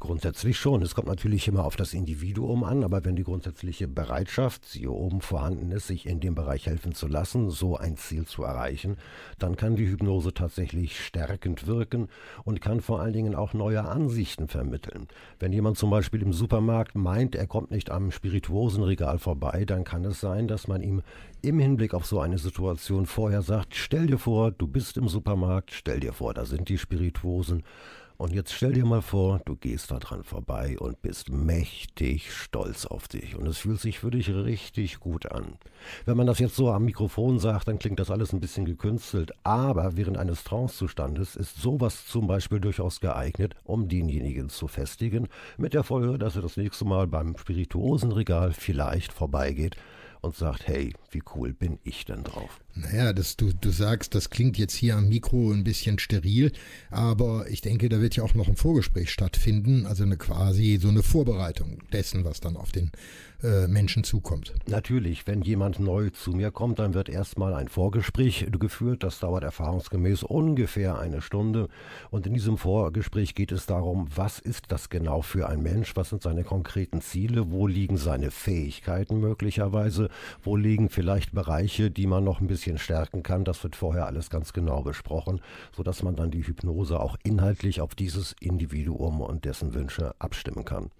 Grundsätzlich 0.00 0.56
schon. 0.56 0.82
Es 0.82 0.94
kommt 0.94 1.08
natürlich 1.08 1.48
immer 1.48 1.64
auf 1.64 1.74
das 1.74 1.92
Individuum 1.92 2.62
an, 2.62 2.84
aber 2.84 3.04
wenn 3.04 3.16
die 3.16 3.24
grundsätzliche 3.24 3.88
Bereitschaft, 3.88 4.64
siehe 4.64 4.92
oben, 4.92 5.20
vorhanden 5.20 5.72
ist, 5.72 5.88
sich 5.88 6.06
in 6.06 6.20
dem 6.20 6.36
Bereich 6.36 6.66
helfen 6.66 6.94
zu 6.94 7.08
lassen, 7.08 7.50
so 7.50 7.76
ein 7.76 7.96
Ziel 7.96 8.24
zu 8.24 8.44
erreichen, 8.44 8.96
dann 9.40 9.56
kann 9.56 9.74
die 9.74 9.88
Hypnose 9.88 10.32
tatsächlich 10.32 11.04
stärkend 11.04 11.66
wirken 11.66 12.06
und 12.44 12.60
kann 12.60 12.80
vor 12.80 13.00
allen 13.00 13.12
Dingen 13.12 13.34
auch 13.34 13.54
neue 13.54 13.86
Ansichten 13.86 14.46
vermitteln. 14.46 15.08
Wenn 15.40 15.52
jemand 15.52 15.78
zum 15.78 15.90
Beispiel 15.90 16.22
im 16.22 16.32
Supermarkt 16.32 16.94
meint, 16.94 17.34
er 17.34 17.48
kommt 17.48 17.72
nicht 17.72 17.90
am 17.90 18.12
Spirituosenregal 18.12 19.18
vorbei, 19.18 19.64
dann 19.64 19.82
kann 19.82 20.04
es 20.04 20.20
sein, 20.20 20.46
dass 20.46 20.68
man 20.68 20.80
ihm 20.80 21.02
im 21.42 21.58
Hinblick 21.58 21.92
auf 21.92 22.06
so 22.06 22.20
eine 22.20 22.38
Situation 22.38 23.06
vorher 23.06 23.42
sagt, 23.42 23.74
stell 23.74 24.06
dir 24.06 24.18
vor, 24.18 24.52
du 24.52 24.68
bist 24.68 24.96
im 24.96 25.08
Supermarkt, 25.08 25.72
stell 25.72 25.98
dir 25.98 26.12
vor, 26.12 26.34
da 26.34 26.44
sind 26.44 26.68
die 26.68 26.78
Spirituosen 26.78 27.64
Und 28.18 28.34
jetzt 28.34 28.52
stell 28.52 28.72
dir 28.72 28.84
mal 28.84 29.00
vor, 29.00 29.40
du 29.44 29.54
gehst 29.54 29.92
da 29.92 30.00
dran 30.00 30.24
vorbei 30.24 30.76
und 30.80 31.00
bist 31.02 31.30
mächtig 31.30 32.32
stolz 32.34 32.84
auf 32.84 33.06
dich. 33.06 33.36
Und 33.36 33.46
es 33.46 33.58
fühlt 33.58 33.80
sich 33.80 34.00
für 34.00 34.10
dich 34.10 34.28
richtig 34.28 34.98
gut 34.98 35.30
an. 35.30 35.56
Wenn 36.04 36.16
man 36.16 36.26
das 36.26 36.40
jetzt 36.40 36.56
so 36.56 36.72
am 36.72 36.84
Mikrofon 36.84 37.38
sagt, 37.38 37.68
dann 37.68 37.78
klingt 37.78 38.00
das 38.00 38.10
alles 38.10 38.32
ein 38.32 38.40
bisschen 38.40 38.64
gekünstelt. 38.64 39.30
Aber 39.44 39.96
während 39.96 40.18
eines 40.18 40.42
Trancezustandes 40.42 41.36
ist 41.36 41.62
sowas 41.62 42.06
zum 42.08 42.26
Beispiel 42.26 42.58
durchaus 42.58 42.98
geeignet, 42.98 43.54
um 43.62 43.88
denjenigen 43.88 44.48
zu 44.48 44.66
festigen. 44.66 45.28
Mit 45.56 45.72
der 45.72 45.84
Folge, 45.84 46.18
dass 46.18 46.34
er 46.34 46.42
das 46.42 46.56
nächste 46.56 46.86
Mal 46.86 47.06
beim 47.06 47.36
Spirituosenregal 47.36 48.52
vielleicht 48.52 49.12
vorbeigeht 49.12 49.76
und 50.22 50.34
sagt, 50.34 50.66
hey, 50.66 50.92
wie 51.10 51.22
cool 51.34 51.52
bin 51.52 51.78
ich 51.84 52.04
denn 52.04 52.24
drauf? 52.24 52.60
Naja, 52.74 53.12
das, 53.12 53.36
du, 53.36 53.52
du 53.52 53.70
sagst, 53.70 54.14
das 54.14 54.30
klingt 54.30 54.58
jetzt 54.58 54.74
hier 54.74 54.96
am 54.96 55.08
Mikro 55.08 55.50
ein 55.50 55.64
bisschen 55.64 55.98
steril, 55.98 56.52
aber 56.90 57.48
ich 57.50 57.60
denke, 57.60 57.88
da 57.88 58.00
wird 58.00 58.16
ja 58.16 58.22
auch 58.22 58.34
noch 58.34 58.48
ein 58.48 58.56
Vorgespräch 58.56 59.10
stattfinden, 59.10 59.86
also 59.86 60.04
eine 60.04 60.16
quasi 60.16 60.78
so 60.80 60.88
eine 60.88 61.02
Vorbereitung 61.02 61.78
dessen, 61.92 62.24
was 62.24 62.40
dann 62.40 62.56
auf 62.56 62.70
den 62.70 62.92
äh, 63.42 63.68
Menschen 63.68 64.02
zukommt. 64.02 64.52
Natürlich, 64.66 65.26
wenn 65.28 65.42
jemand 65.42 65.78
neu 65.78 66.10
zu 66.10 66.32
mir 66.32 66.50
kommt, 66.50 66.80
dann 66.80 66.94
wird 66.94 67.08
erstmal 67.08 67.54
ein 67.54 67.68
Vorgespräch 67.68 68.46
geführt. 68.58 69.04
Das 69.04 69.20
dauert 69.20 69.44
erfahrungsgemäß 69.44 70.24
ungefähr 70.24 70.98
eine 70.98 71.22
Stunde. 71.22 71.68
Und 72.10 72.26
in 72.26 72.34
diesem 72.34 72.58
Vorgespräch 72.58 73.36
geht 73.36 73.52
es 73.52 73.66
darum, 73.66 74.08
was 74.14 74.40
ist 74.40 74.64
das 74.68 74.88
genau 74.88 75.22
für 75.22 75.48
ein 75.48 75.62
Mensch? 75.62 75.94
Was 75.94 76.10
sind 76.10 76.22
seine 76.22 76.42
konkreten 76.42 77.00
Ziele? 77.00 77.52
Wo 77.52 77.68
liegen 77.68 77.96
seine 77.96 78.32
Fähigkeiten 78.32 79.20
möglicherweise? 79.20 80.08
Wo 80.42 80.56
liegen 80.56 80.88
vielleicht 80.98 81.32
Bereiche, 81.32 81.92
die 81.92 82.08
man 82.08 82.24
noch 82.24 82.40
ein 82.40 82.48
bisschen 82.48 82.76
stärken 82.76 83.22
kann? 83.22 83.44
Das 83.44 83.62
wird 83.62 83.76
vorher 83.76 84.06
alles 84.06 84.30
ganz 84.30 84.52
genau 84.52 84.82
besprochen, 84.82 85.40
sodass 85.76 86.02
man 86.02 86.16
dann 86.16 86.32
die 86.32 86.44
Hypnose 86.44 86.98
auch 86.98 87.16
inhaltlich 87.22 87.80
auf 87.80 87.94
dieses 87.94 88.34
Individuum 88.40 89.20
und 89.20 89.44
dessen 89.44 89.74
Wünsche 89.74 90.12
abstimmen 90.18 90.64
kann. 90.64 90.90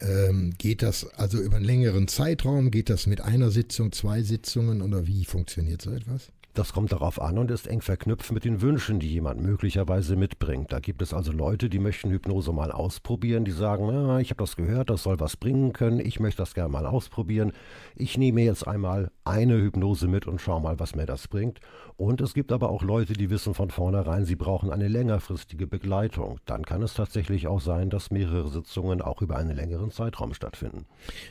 Ähm, 0.00 0.52
geht 0.58 0.82
das 0.82 1.08
also 1.14 1.38
über 1.40 1.56
einen 1.56 1.64
längeren 1.64 2.08
Zeitraum? 2.08 2.70
Geht 2.70 2.90
das 2.90 3.06
mit 3.06 3.22
einer 3.22 3.50
Sitzung, 3.50 3.92
zwei 3.92 4.22
Sitzungen 4.22 4.82
oder 4.82 5.06
wie 5.06 5.24
funktioniert 5.24 5.80
so 5.80 5.92
etwas? 5.92 6.30
Das 6.54 6.74
kommt 6.74 6.92
darauf 6.92 7.18
an 7.18 7.38
und 7.38 7.50
ist 7.50 7.66
eng 7.66 7.80
verknüpft 7.80 8.30
mit 8.30 8.44
den 8.44 8.60
Wünschen, 8.60 9.00
die 9.00 9.10
jemand 9.10 9.40
möglicherweise 9.40 10.16
mitbringt. 10.16 10.70
Da 10.70 10.80
gibt 10.80 11.00
es 11.00 11.14
also 11.14 11.32
Leute, 11.32 11.70
die 11.70 11.78
möchten 11.78 12.10
Hypnose 12.10 12.52
mal 12.52 12.70
ausprobieren, 12.70 13.46
die 13.46 13.52
sagen, 13.52 13.88
ja, 13.88 14.18
ich 14.18 14.28
habe 14.28 14.42
das 14.42 14.56
gehört, 14.56 14.90
das 14.90 15.02
soll 15.02 15.18
was 15.18 15.38
bringen 15.38 15.72
können, 15.72 15.98
ich 15.98 16.20
möchte 16.20 16.42
das 16.42 16.52
gerne 16.52 16.68
mal 16.68 16.84
ausprobieren. 16.84 17.52
Ich 17.96 18.18
nehme 18.18 18.42
jetzt 18.42 18.68
einmal 18.68 19.10
eine 19.24 19.54
Hypnose 19.54 20.08
mit 20.08 20.26
und 20.26 20.42
schaue 20.42 20.60
mal, 20.60 20.78
was 20.78 20.94
mir 20.94 21.06
das 21.06 21.26
bringt. 21.26 21.58
Und 22.02 22.20
es 22.20 22.34
gibt 22.34 22.50
aber 22.50 22.68
auch 22.70 22.82
Leute, 22.82 23.12
die 23.12 23.30
wissen 23.30 23.54
von 23.54 23.70
vornherein, 23.70 24.24
sie 24.24 24.34
brauchen 24.34 24.72
eine 24.72 24.88
längerfristige 24.88 25.68
Begleitung. 25.68 26.40
Dann 26.46 26.64
kann 26.64 26.82
es 26.82 26.94
tatsächlich 26.94 27.46
auch 27.46 27.60
sein, 27.60 27.90
dass 27.90 28.10
mehrere 28.10 28.50
Sitzungen 28.50 29.00
auch 29.00 29.22
über 29.22 29.36
einen 29.36 29.54
längeren 29.54 29.92
Zeitraum 29.92 30.34
stattfinden. 30.34 30.84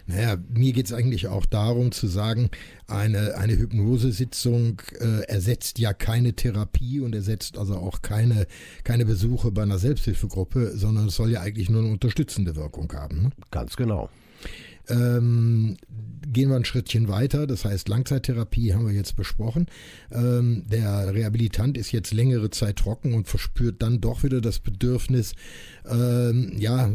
Naja, 0.07 0.37
mir 0.47 0.71
geht 0.71 0.85
es 0.85 0.93
eigentlich 0.93 1.27
auch 1.27 1.45
darum 1.45 1.91
zu 1.91 2.07
sagen, 2.07 2.51
eine, 2.87 3.35
eine 3.35 3.57
Hypnosesitzung 3.57 4.81
äh, 5.01 5.23
ersetzt 5.27 5.77
ja 5.77 5.91
keine 5.91 6.37
Therapie 6.37 7.01
und 7.01 7.13
ersetzt 7.13 7.57
also 7.57 7.75
auch 7.75 8.01
keine, 8.01 8.47
keine 8.85 9.05
Besuche 9.05 9.51
bei 9.51 9.63
einer 9.63 9.77
Selbsthilfegruppe, 9.77 10.77
sondern 10.77 11.07
es 11.07 11.15
soll 11.17 11.31
ja 11.31 11.41
eigentlich 11.41 11.69
nur 11.69 11.81
eine 11.81 11.91
unterstützende 11.91 12.55
Wirkung 12.55 12.89
haben. 12.93 13.23
Ne? 13.23 13.29
Ganz 13.51 13.75
genau. 13.75 14.09
Ähm, 14.91 15.77
gehen 16.27 16.49
wir 16.49 16.55
ein 16.55 16.65
Schrittchen 16.65 17.07
weiter, 17.07 17.47
das 17.47 17.65
heißt 17.65 17.89
Langzeittherapie 17.89 18.73
haben 18.73 18.85
wir 18.85 18.93
jetzt 18.93 19.15
besprochen. 19.15 19.67
Ähm, 20.11 20.63
der 20.71 21.13
Rehabilitant 21.13 21.77
ist 21.77 21.91
jetzt 21.91 22.13
längere 22.13 22.49
Zeit 22.49 22.77
trocken 22.77 23.13
und 23.13 23.27
verspürt 23.27 23.81
dann 23.81 24.01
doch 24.01 24.23
wieder 24.23 24.41
das 24.41 24.59
Bedürfnis, 24.59 25.33
ähm, 25.89 26.53
ja, 26.57 26.91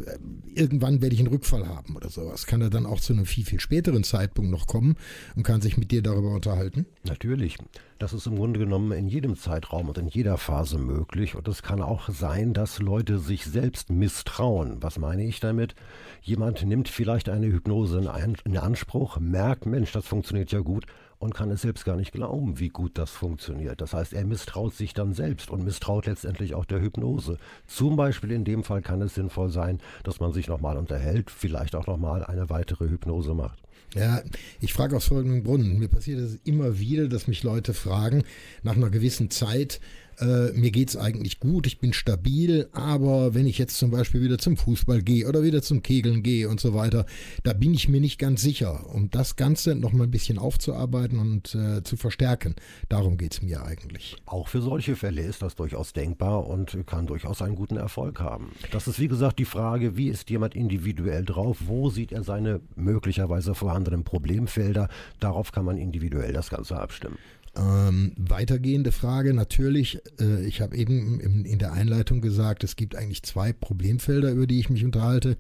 irgendwann 0.55 1.03
werde 1.03 1.15
ich 1.15 1.21
einen 1.21 1.29
Rückfall 1.29 1.67
haben 1.67 1.97
oder 1.97 2.09
sowas. 2.09 2.47
Kann 2.47 2.63
er 2.63 2.71
dann 2.71 2.87
auch 2.87 3.01
zu 3.01 3.13
einem 3.13 3.27
viel, 3.27 3.45
viel 3.45 3.61
späteren 3.61 4.05
Zeitpunkt 4.05 4.51
noch 4.51 4.67
kommen 4.67 4.97
und 5.35 5.43
kann 5.43 5.61
sich 5.61 5.77
mit 5.77 5.91
dir 5.91 6.03
darüber 6.03 6.35
unterhalten? 6.35 6.87
Natürlich. 7.05 7.59
Das 7.99 8.13
ist 8.13 8.27
im 8.27 8.37
Grunde 8.37 8.61
genommen 8.61 8.93
in 8.93 9.09
jedem 9.09 9.37
Zeitraum 9.37 9.89
und 9.89 9.97
in 9.97 10.09
jeder 10.09 10.37
Phase 10.37 10.77
möglich. 10.77 11.35
Und 11.35 11.49
es 11.49 11.63
kann 11.63 11.81
auch 11.81 12.11
sein, 12.11 12.53
dass 12.53 12.79
Leute 12.79 13.19
sich 13.19 13.47
selbst 13.47 13.89
misstrauen. 13.89 14.83
Was 14.83 14.99
meine 14.99 15.25
ich 15.25 15.41
damit? 15.41 15.75
Jemand 16.21 16.63
nimmt 16.67 16.91
vielleicht 16.91 17.31
eine 17.31 17.47
Hypnose 17.47 18.13
in 18.45 18.59
Anspruch, 18.59 19.19
merkt, 19.19 19.65
Mensch, 19.65 19.93
das 19.93 20.07
funktioniert 20.07 20.53
ja 20.53 20.61
gut 20.61 20.85
und 21.19 21.35
kann 21.35 21.51
es 21.51 21.63
selbst 21.63 21.87
gar 21.87 21.97
nicht 21.97 22.13
glauben, 22.13 22.59
wie 22.59 22.69
gut 22.69 22.99
das 22.99 23.13
funktioniert. 23.13 23.81
Das 23.81 23.95
heißt, 23.95 24.13
er 24.13 24.27
misstraut 24.27 24.75
sich 24.75 24.93
dann 24.93 25.15
selbst 25.15 25.49
und 25.49 25.65
misstraut 25.65 26.05
letztendlich 26.05 26.55
auch 26.55 26.67
der 26.67 26.83
Hypnose. 26.83 27.39
Zum 27.67 27.97
Beispiel 27.97 28.31
in 28.31 28.45
dem 28.45 28.63
Fall 28.63 28.83
kann 28.83 29.01
es 29.01 29.15
sinnvoll 29.15 29.49
sein, 29.49 29.81
dass 30.05 30.21
man 30.21 30.35
sich 30.35 30.49
nochmal 30.49 30.77
unterhält, 30.77 31.31
vielleicht 31.31 31.75
auch 31.75 31.87
nochmal 31.87 32.27
eine 32.27 32.51
weitere 32.51 32.91
Hypnose 32.91 33.33
macht. 33.33 33.63
Ja, 33.95 34.23
ich 34.61 34.73
frage 34.73 34.97
aus 34.97 35.07
folgendem 35.07 35.45
Grund. 35.45 35.79
Mir 35.79 35.89
passiert 35.89 36.21
es 36.21 36.39
immer 36.45 36.79
wieder, 36.79 37.09
dass 37.09 37.29
mich 37.29 37.43
Leute 37.43 37.73
fragen, 37.73 38.25
nach 38.63 38.77
einer 38.77 38.91
gewissen 38.91 39.31
Zeit, 39.31 39.81
äh, 40.19 40.53
mir 40.53 40.71
geht 40.71 40.91
es 40.91 40.97
eigentlich 40.97 41.41
gut, 41.41 41.67
ich 41.67 41.79
bin 41.79 41.93
stabil, 41.93 42.69
aber 42.73 43.35
wenn 43.35 43.47
ich 43.47 43.59
jetzt 43.59 43.77
zum 43.77 43.91
Beispiel 43.91 44.23
wieder 44.23 44.39
zum 44.39 44.57
Fußball 44.57 45.03
gehe 45.03 45.29
oder 45.29 45.43
wieder 45.43 45.63
zum 45.63 45.83
Kegeln 45.83 46.23
gehe 46.23 46.49
und 46.49 46.61
so 46.61 46.75
weiter, 46.75 47.07
da 47.43 47.53
bin 47.53 47.75
ich 47.75 47.89
mir 47.89 48.01
nicht 48.01 48.19
ganz 48.19 48.43
sicher. 48.43 48.87
Um 48.95 49.11
das 49.11 49.37
Ganze 49.37 49.75
noch 49.75 49.93
mal 49.93 50.05
ein 50.05 50.11
bisschen 50.11 50.39
aufzuarbeiten 50.39 51.19
und 51.19 51.55
äh, 51.55 51.83
zu 51.83 51.97
verstärken, 51.97 52.55
darum 52.89 53.17
geht 53.17 53.35
es 53.35 53.43
mir 53.43 53.65
eigentlich. 53.65 54.17
Auch 54.27 54.49
für 54.49 54.63
solche 54.63 54.97
Fälle 54.97 55.23
ist 55.23 55.43
das 55.43 55.55
durchaus 55.55 55.93
denkbar 55.93 56.47
und 56.47 56.77
kann 56.87 57.07
durchaus 57.07 57.43
einen 57.43 57.57
guten 57.57 57.77
Erfolg 57.77 58.21
haben. 58.21 58.53
Das 58.73 58.89
ist 58.89 58.99
wie 58.99 59.09
gesagt 59.09 59.39
die 59.39 59.45
Frage, 59.45 59.97
wie 59.97 60.09
ist 60.09 60.31
jemand 60.31 60.55
individuell 60.55 61.25
drauf, 61.25 61.59
wo 61.67 61.91
sieht 61.91 62.13
er 62.13 62.23
seine 62.23 62.61
möglicherweise 62.75 63.55
vorhandenen 63.55 64.05
Problemfelder, 64.05 64.89
darauf 65.21 65.53
kann 65.53 65.65
man 65.65 65.79
individuell 65.79 66.33
das 66.33 66.51
Ganze 66.51 66.79
abstimmen. 66.79 67.19
Ähm, 67.57 68.13
weitergehende 68.17 68.93
Frage 68.93 69.33
natürlich, 69.33 69.99
äh, 70.21 70.45
ich 70.45 70.61
habe 70.61 70.77
eben 70.77 71.21
in, 71.21 71.47
in, 71.47 71.59
der 71.59 71.73
Einleitung 71.73 72.21
gesagt, 72.21 72.65
es 72.65 72.77
gibt 72.77 72.95
eigentlich 72.95 73.23
zwei 73.23 73.55
Problemfelder, 73.55 74.31
über 74.31 74.47
die 74.47 74.61
ich 74.61 74.69
mich 74.69 74.85
unterhalte. 74.85 75.39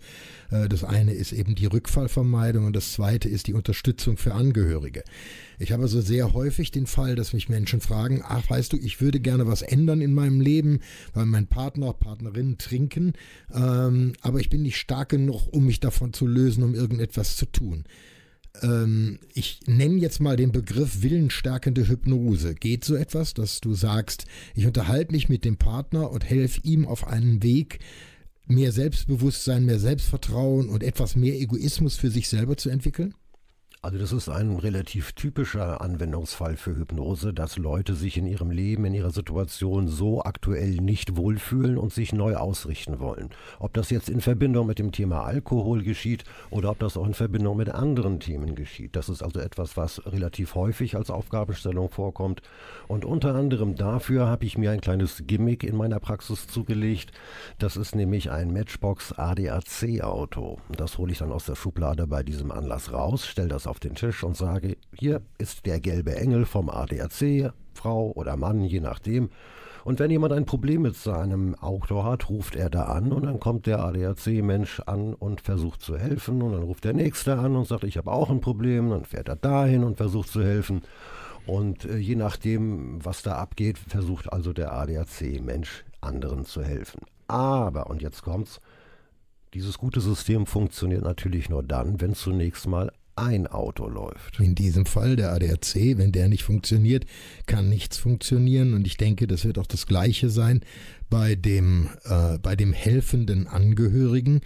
Äh, 0.50 0.68
das 0.68 0.82
eine 0.82 1.12
ist 1.12 1.32
eben 1.32 1.54
die 1.54 1.66
Rückfallvermeidung 1.66 2.64
und 2.64 2.74
das 2.74 2.92
zweite 2.92 3.28
ist 3.28 3.48
die 3.48 3.52
Unterstützung 3.52 4.16
für 4.16 4.32
Angehörige. 4.32 5.04
Ich 5.58 5.72
habe 5.72 5.82
also 5.82 6.00
sehr 6.00 6.32
häufig 6.32 6.70
den 6.70 6.86
Fall, 6.86 7.16
dass 7.16 7.34
mich 7.34 7.50
Menschen 7.50 7.80
fragen, 7.80 8.22
ach 8.24 8.48
weißt 8.48 8.72
du, 8.72 8.78
ich 8.78 9.00
würde 9.02 9.20
gerne 9.20 9.46
was 9.46 9.60
ändern 9.60 10.00
in 10.00 10.14
meinem 10.14 10.40
Leben, 10.40 10.80
weil 11.12 11.26
mein 11.26 11.46
Partner, 11.46 11.92
Partnerin 11.92 12.56
trinken, 12.56 13.12
ähm, 13.54 14.14
aber 14.22 14.40
ich 14.40 14.48
bin 14.48 14.62
nicht 14.62 14.78
stark 14.78 15.10
genug, 15.10 15.48
um 15.52 15.66
mich 15.66 15.80
davon 15.80 16.14
zu 16.14 16.26
lösen, 16.26 16.62
um 16.62 16.74
irgendetwas 16.74 17.36
zu 17.36 17.44
tun 17.44 17.84
ähm, 18.62 19.18
ich 19.34 19.60
nenne 19.66 19.98
jetzt 19.98 20.20
mal 20.20 20.36
den 20.36 20.52
Begriff 20.52 21.02
willensstärkende 21.02 21.88
Hypnose. 21.88 22.54
Geht 22.54 22.84
so 22.84 22.94
etwas, 22.94 23.34
dass 23.34 23.60
du 23.60 23.74
sagst, 23.74 24.26
ich 24.54 24.66
unterhalte 24.66 25.12
mich 25.12 25.28
mit 25.28 25.44
dem 25.44 25.56
Partner 25.56 26.10
und 26.10 26.24
helfe 26.24 26.60
ihm 26.62 26.86
auf 26.86 27.06
einen 27.06 27.42
Weg, 27.42 27.80
mehr 28.46 28.72
Selbstbewusstsein, 28.72 29.64
mehr 29.64 29.78
Selbstvertrauen 29.78 30.68
und 30.68 30.82
etwas 30.82 31.16
mehr 31.16 31.34
Egoismus 31.34 31.96
für 31.96 32.10
sich 32.10 32.28
selber 32.28 32.56
zu 32.56 32.70
entwickeln? 32.70 33.14
Also 33.86 33.98
das 33.98 34.10
ist 34.10 34.28
ein 34.28 34.56
relativ 34.56 35.12
typischer 35.12 35.80
Anwendungsfall 35.80 36.56
für 36.56 36.74
Hypnose, 36.74 37.32
dass 37.32 37.56
Leute 37.56 37.94
sich 37.94 38.16
in 38.16 38.26
ihrem 38.26 38.50
Leben, 38.50 38.84
in 38.84 38.94
ihrer 38.94 39.12
Situation 39.12 39.86
so 39.86 40.24
aktuell 40.24 40.72
nicht 40.78 41.16
wohlfühlen 41.16 41.78
und 41.78 41.92
sich 41.92 42.12
neu 42.12 42.34
ausrichten 42.34 42.98
wollen. 42.98 43.30
Ob 43.60 43.74
das 43.74 43.90
jetzt 43.90 44.08
in 44.08 44.20
Verbindung 44.20 44.66
mit 44.66 44.80
dem 44.80 44.90
Thema 44.90 45.22
Alkohol 45.22 45.84
geschieht 45.84 46.24
oder 46.50 46.72
ob 46.72 46.80
das 46.80 46.96
auch 46.96 47.06
in 47.06 47.14
Verbindung 47.14 47.58
mit 47.58 47.68
anderen 47.68 48.18
Themen 48.18 48.56
geschieht. 48.56 48.96
Das 48.96 49.08
ist 49.08 49.22
also 49.22 49.38
etwas, 49.38 49.76
was 49.76 50.04
relativ 50.04 50.56
häufig 50.56 50.96
als 50.96 51.08
Aufgabenstellung 51.08 51.88
vorkommt. 51.88 52.42
Und 52.88 53.04
unter 53.04 53.36
anderem 53.36 53.76
dafür 53.76 54.26
habe 54.26 54.46
ich 54.46 54.58
mir 54.58 54.72
ein 54.72 54.80
kleines 54.80 55.22
Gimmick 55.28 55.62
in 55.62 55.76
meiner 55.76 56.00
Praxis 56.00 56.48
zugelegt. 56.48 57.12
Das 57.60 57.76
ist 57.76 57.94
nämlich 57.94 58.32
ein 58.32 58.52
Matchbox 58.52 59.12
ADAC 59.12 60.00
Auto. 60.02 60.58
Das 60.76 60.98
hole 60.98 61.12
ich 61.12 61.18
dann 61.18 61.30
aus 61.30 61.46
der 61.46 61.54
Schublade 61.54 62.08
bei 62.08 62.24
diesem 62.24 62.50
Anlass 62.50 62.92
raus, 62.92 63.24
stelle 63.24 63.46
das 63.46 63.68
auf 63.68 63.75
auf 63.76 63.80
den 63.80 63.94
Tisch 63.94 64.24
und 64.24 64.38
sage, 64.38 64.78
hier 64.98 65.20
ist 65.36 65.66
der 65.66 65.80
gelbe 65.80 66.16
Engel 66.16 66.46
vom 66.46 66.70
ADAC, 66.70 67.52
Frau 67.74 68.10
oder 68.12 68.34
Mann, 68.38 68.64
je 68.64 68.80
nachdem. 68.80 69.28
Und 69.84 69.98
wenn 69.98 70.10
jemand 70.10 70.32
ein 70.32 70.46
Problem 70.46 70.80
mit 70.80 70.96
seinem 70.96 71.54
Auto 71.56 72.02
hat, 72.02 72.30
ruft 72.30 72.56
er 72.56 72.70
da 72.70 72.84
an 72.84 73.12
und 73.12 73.26
dann 73.26 73.38
kommt 73.38 73.66
der 73.66 73.80
ADAC-Mensch 73.80 74.80
an 74.86 75.12
und 75.12 75.42
versucht 75.42 75.82
zu 75.82 75.98
helfen. 75.98 76.40
Und 76.40 76.52
dann 76.52 76.62
ruft 76.62 76.84
der 76.84 76.94
Nächste 76.94 77.36
an 77.36 77.54
und 77.54 77.68
sagt, 77.68 77.84
ich 77.84 77.98
habe 77.98 78.10
auch 78.10 78.30
ein 78.30 78.40
Problem. 78.40 78.88
Dann 78.88 79.04
fährt 79.04 79.28
er 79.28 79.36
dahin 79.36 79.84
und 79.84 79.98
versucht 79.98 80.30
zu 80.30 80.42
helfen. 80.42 80.80
Und 81.46 81.84
äh, 81.84 81.98
je 81.98 82.16
nachdem, 82.16 83.04
was 83.04 83.22
da 83.22 83.36
abgeht, 83.36 83.76
versucht 83.76 84.32
also 84.32 84.54
der 84.54 84.72
ADAC-Mensch 84.72 85.84
anderen 86.00 86.46
zu 86.46 86.62
helfen. 86.64 87.02
Aber, 87.28 87.90
und 87.90 88.00
jetzt 88.00 88.22
kommt's, 88.22 88.62
dieses 89.52 89.76
gute 89.76 90.00
System 90.00 90.46
funktioniert 90.46 91.02
natürlich 91.02 91.50
nur 91.50 91.62
dann, 91.62 92.00
wenn 92.00 92.14
zunächst 92.14 92.66
mal 92.66 92.90
ein 93.16 93.46
Auto 93.46 93.88
läuft. 93.88 94.38
In 94.40 94.54
diesem 94.54 94.86
Fall 94.86 95.16
der 95.16 95.32
ADAC, 95.32 95.96
wenn 95.96 96.12
der 96.12 96.28
nicht 96.28 96.44
funktioniert, 96.44 97.06
kann 97.46 97.68
nichts 97.68 97.96
funktionieren. 97.96 98.74
Und 98.74 98.86
ich 98.86 98.96
denke, 98.96 99.26
das 99.26 99.44
wird 99.44 99.58
auch 99.58 99.66
das 99.66 99.86
Gleiche 99.86 100.30
sein 100.30 100.60
bei 101.10 101.34
dem, 101.34 101.88
äh, 102.04 102.38
bei 102.38 102.56
dem 102.56 102.72
helfenden 102.72 103.46
Angehörigen 103.46 104.40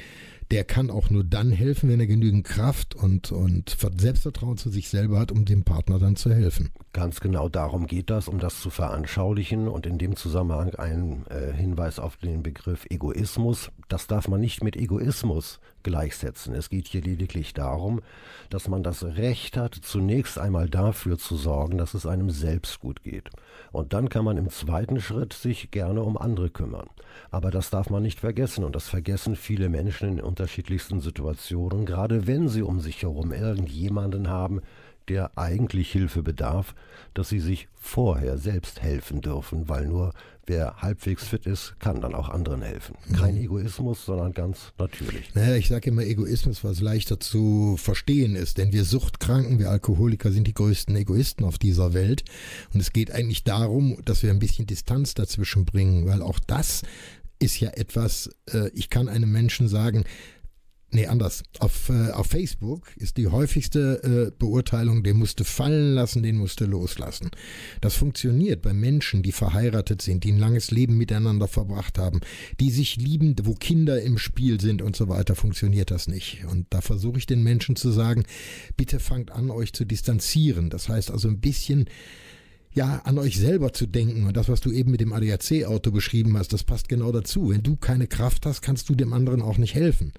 der 0.50 0.64
kann 0.64 0.90
auch 0.90 1.10
nur 1.10 1.22
dann 1.22 1.52
helfen, 1.52 1.88
wenn 1.88 2.00
er 2.00 2.06
genügend 2.06 2.44
Kraft 2.44 2.94
und, 2.94 3.30
und 3.30 3.76
Selbstvertrauen 3.98 4.56
zu 4.56 4.68
sich 4.68 4.88
selber 4.88 5.20
hat, 5.20 5.30
um 5.30 5.44
dem 5.44 5.62
Partner 5.62 5.98
dann 5.98 6.16
zu 6.16 6.34
helfen. 6.34 6.70
Ganz 6.92 7.20
genau 7.20 7.48
darum 7.48 7.86
geht 7.86 8.10
das, 8.10 8.26
um 8.26 8.40
das 8.40 8.60
zu 8.60 8.68
veranschaulichen 8.68 9.68
und 9.68 9.86
in 9.86 9.96
dem 9.96 10.16
Zusammenhang 10.16 10.74
ein 10.74 11.24
äh, 11.30 11.52
Hinweis 11.52 12.00
auf 12.00 12.16
den 12.16 12.42
Begriff 12.42 12.84
Egoismus. 12.90 13.70
Das 13.88 14.08
darf 14.08 14.26
man 14.26 14.40
nicht 14.40 14.64
mit 14.64 14.74
Egoismus 14.74 15.60
gleichsetzen. 15.84 16.52
Es 16.52 16.68
geht 16.68 16.88
hier 16.88 17.00
lediglich 17.00 17.54
darum, 17.54 18.00
dass 18.48 18.66
man 18.66 18.82
das 18.82 19.04
Recht 19.04 19.56
hat, 19.56 19.76
zunächst 19.76 20.36
einmal 20.36 20.68
dafür 20.68 21.16
zu 21.16 21.36
sorgen, 21.36 21.78
dass 21.78 21.94
es 21.94 22.06
einem 22.06 22.30
selbst 22.30 22.80
gut 22.80 23.04
geht. 23.04 23.30
Und 23.70 23.92
dann 23.92 24.08
kann 24.08 24.24
man 24.24 24.36
im 24.36 24.50
zweiten 24.50 25.00
Schritt 25.00 25.32
sich 25.32 25.70
gerne 25.70 26.02
um 26.02 26.18
andere 26.18 26.50
kümmern. 26.50 26.88
Aber 27.30 27.52
das 27.52 27.70
darf 27.70 27.88
man 27.88 28.02
nicht 28.02 28.18
vergessen 28.18 28.64
und 28.64 28.74
das 28.74 28.88
vergessen 28.88 29.36
viele 29.36 29.68
Menschen 29.68 30.18
in 30.18 30.20
unterschiedlichsten 30.20 31.00
Situationen, 31.00 31.86
gerade 31.86 32.26
wenn 32.26 32.48
sie 32.48 32.62
um 32.62 32.80
sich 32.80 33.02
herum 33.02 33.32
irgendjemanden 33.32 34.28
haben, 34.28 34.60
der 35.10 35.36
eigentlich 35.36 35.90
Hilfe 35.90 36.22
bedarf, 36.22 36.74
dass 37.14 37.28
sie 37.28 37.40
sich 37.40 37.66
vorher 37.74 38.38
selbst 38.38 38.80
helfen 38.80 39.20
dürfen, 39.20 39.68
weil 39.68 39.86
nur 39.86 40.12
wer 40.46 40.76
halbwegs 40.76 41.26
fit 41.26 41.46
ist, 41.46 41.74
kann 41.80 42.00
dann 42.00 42.14
auch 42.14 42.28
anderen 42.28 42.62
helfen. 42.62 42.94
Kein 43.16 43.34
mhm. 43.34 43.42
Egoismus, 43.42 44.04
sondern 44.04 44.32
ganz 44.32 44.72
natürlich. 44.78 45.34
Naja, 45.34 45.56
ich 45.56 45.68
sage 45.68 45.90
immer 45.90 46.02
Egoismus, 46.02 46.62
was 46.62 46.80
leichter 46.80 47.18
zu 47.18 47.76
verstehen 47.76 48.36
ist, 48.36 48.58
denn 48.58 48.72
wir 48.72 48.84
Suchtkranken, 48.84 49.58
wir 49.58 49.70
Alkoholiker 49.70 50.30
sind 50.30 50.46
die 50.46 50.54
größten 50.54 50.94
Egoisten 50.94 51.44
auf 51.44 51.58
dieser 51.58 51.92
Welt 51.92 52.22
und 52.72 52.80
es 52.80 52.92
geht 52.92 53.10
eigentlich 53.10 53.42
darum, 53.42 53.98
dass 54.04 54.22
wir 54.22 54.30
ein 54.30 54.38
bisschen 54.38 54.66
Distanz 54.66 55.14
dazwischen 55.14 55.64
bringen, 55.64 56.06
weil 56.06 56.22
auch 56.22 56.38
das 56.38 56.82
ist 57.40 57.58
ja 57.58 57.70
etwas, 57.70 58.30
äh, 58.52 58.68
ich 58.74 58.90
kann 58.90 59.08
einem 59.08 59.32
Menschen 59.32 59.66
sagen, 59.66 60.04
Nee, 60.92 61.06
anders. 61.06 61.44
Auf, 61.60 61.88
äh, 61.88 62.10
auf 62.10 62.26
Facebook 62.26 62.90
ist 62.96 63.16
die 63.16 63.28
häufigste 63.28 64.02
äh, 64.02 64.36
Beurteilung, 64.36 65.04
den 65.04 65.18
musste 65.18 65.44
fallen 65.44 65.94
lassen, 65.94 66.24
den 66.24 66.36
musste 66.36 66.64
loslassen. 66.64 67.30
Das 67.80 67.94
funktioniert 67.94 68.60
bei 68.62 68.72
Menschen, 68.72 69.22
die 69.22 69.30
verheiratet 69.30 70.02
sind, 70.02 70.24
die 70.24 70.32
ein 70.32 70.40
langes 70.40 70.72
Leben 70.72 70.98
miteinander 70.98 71.46
verbracht 71.46 71.96
haben, 71.96 72.20
die 72.58 72.70
sich 72.70 72.96
lieben, 72.96 73.36
wo 73.44 73.54
Kinder 73.54 74.02
im 74.02 74.18
Spiel 74.18 74.60
sind 74.60 74.82
und 74.82 74.96
so 74.96 75.08
weiter, 75.08 75.36
funktioniert 75.36 75.92
das 75.92 76.08
nicht. 76.08 76.44
Und 76.50 76.66
da 76.70 76.80
versuche 76.80 77.18
ich 77.18 77.26
den 77.26 77.44
Menschen 77.44 77.76
zu 77.76 77.92
sagen, 77.92 78.24
bitte 78.76 78.98
fangt 78.98 79.30
an, 79.30 79.52
euch 79.52 79.72
zu 79.72 79.84
distanzieren. 79.84 80.70
Das 80.70 80.88
heißt 80.88 81.12
also 81.12 81.28
ein 81.28 81.40
bisschen 81.40 81.84
ja, 82.72 83.00
an 83.04 83.18
euch 83.18 83.36
selber 83.38 83.72
zu 83.72 83.86
denken. 83.86 84.26
Und 84.26 84.36
das, 84.36 84.48
was 84.48 84.60
du 84.60 84.72
eben 84.72 84.90
mit 84.90 85.00
dem 85.00 85.12
ADAC-Auto 85.12 85.92
beschrieben 85.92 86.36
hast, 86.36 86.52
das 86.52 86.64
passt 86.64 86.88
genau 86.88 87.12
dazu. 87.12 87.50
Wenn 87.50 87.62
du 87.62 87.76
keine 87.76 88.06
Kraft 88.08 88.46
hast, 88.46 88.62
kannst 88.62 88.88
du 88.88 88.94
dem 88.94 89.12
anderen 89.12 89.42
auch 89.42 89.58
nicht 89.58 89.74
helfen. 89.74 90.12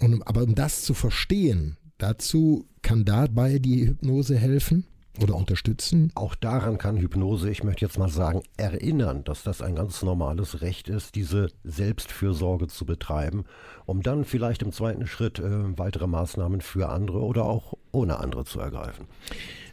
Und, 0.00 0.26
aber 0.26 0.42
um 0.42 0.54
das 0.54 0.82
zu 0.82 0.94
verstehen, 0.94 1.76
dazu 1.98 2.66
kann 2.82 3.04
dabei 3.04 3.58
die 3.58 3.86
Hypnose 3.86 4.36
helfen 4.36 4.86
oder 5.22 5.34
unterstützen? 5.34 6.10
Auch 6.14 6.34
daran 6.34 6.78
kann 6.78 6.96
Hypnose, 6.96 7.50
ich 7.50 7.64
möchte 7.64 7.84
jetzt 7.84 7.98
mal 7.98 8.08
sagen, 8.08 8.42
erinnern, 8.56 9.24
dass 9.24 9.42
das 9.42 9.62
ein 9.62 9.74
ganz 9.74 10.02
normales 10.02 10.60
Recht 10.60 10.88
ist, 10.88 11.14
diese 11.14 11.48
Selbstfürsorge 11.64 12.68
zu 12.68 12.84
betreiben, 12.84 13.44
um 13.86 14.02
dann 14.02 14.24
vielleicht 14.24 14.62
im 14.62 14.72
zweiten 14.72 15.06
Schritt 15.06 15.38
äh, 15.38 15.78
weitere 15.78 16.06
Maßnahmen 16.06 16.60
für 16.60 16.88
andere 16.88 17.20
oder 17.20 17.44
auch 17.44 17.74
ohne 17.92 18.18
andere 18.18 18.44
zu 18.44 18.60
ergreifen. 18.60 19.06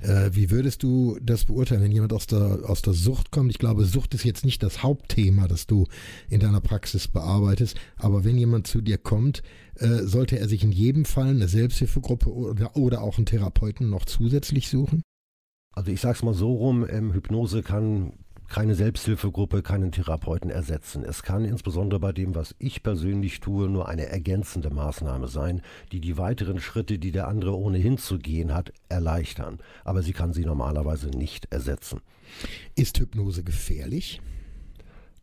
Äh, 0.01 0.31
wie 0.33 0.49
würdest 0.51 0.83
du 0.83 1.17
das 1.21 1.45
beurteilen, 1.45 1.81
wenn 1.81 1.91
jemand 1.91 2.13
aus 2.13 2.27
der, 2.27 2.61
aus 2.65 2.81
der 2.81 2.93
Sucht 2.93 3.31
kommt? 3.31 3.51
Ich 3.51 3.59
glaube, 3.59 3.85
Sucht 3.85 4.13
ist 4.13 4.23
jetzt 4.23 4.45
nicht 4.45 4.63
das 4.63 4.83
Hauptthema, 4.83 5.47
das 5.47 5.67
du 5.67 5.85
in 6.29 6.39
deiner 6.39 6.61
Praxis 6.61 7.07
bearbeitest, 7.07 7.77
aber 7.97 8.23
wenn 8.23 8.37
jemand 8.37 8.67
zu 8.67 8.81
dir 8.81 8.97
kommt, 8.97 9.43
äh, 9.75 10.03
sollte 10.03 10.39
er 10.39 10.47
sich 10.47 10.63
in 10.63 10.71
jedem 10.71 11.05
Fall 11.05 11.29
eine 11.29 11.47
Selbsthilfegruppe 11.47 12.31
oder, 12.31 12.75
oder 12.75 13.01
auch 13.01 13.17
einen 13.17 13.25
Therapeuten 13.25 13.89
noch 13.89 14.05
zusätzlich 14.05 14.69
suchen? 14.69 15.03
Also 15.77 15.91
ich 15.91 16.01
sage 16.01 16.15
es 16.15 16.23
mal 16.23 16.33
so 16.33 16.55
rum, 16.55 16.87
ähm, 16.89 17.13
Hypnose 17.13 17.61
kann 17.61 18.13
keine 18.49 18.73
Selbsthilfegruppe, 18.73 19.61
keinen 19.61 19.91
Therapeuten 19.91 20.49
ersetzen. 20.49 21.03
Es 21.03 21.21
kann 21.21 21.45
insbesondere 21.45 21.99
bei 21.99 22.13
dem, 22.13 22.33
was 22.33 22.55
ich 22.57 22.81
persönlich 22.81 23.41
tue, 23.41 23.69
nur 23.69 23.87
eine 23.87 24.07
ergänzende 24.07 24.71
Maßnahme 24.71 25.27
sein, 25.27 25.61
die 25.91 26.01
die 26.01 26.17
weiteren 26.17 26.59
Schritte, 26.59 26.97
die 26.97 27.11
der 27.11 27.27
andere 27.27 27.55
ohnehin 27.55 27.99
zu 27.99 28.17
gehen 28.17 28.55
hat, 28.55 28.73
erleichtern. 28.89 29.59
Aber 29.83 30.01
sie 30.01 30.13
kann 30.13 30.33
sie 30.33 30.45
normalerweise 30.45 31.09
nicht 31.09 31.51
ersetzen. 31.51 32.01
Ist 32.73 32.97
Hypnose 32.97 33.43
gefährlich? 33.43 34.19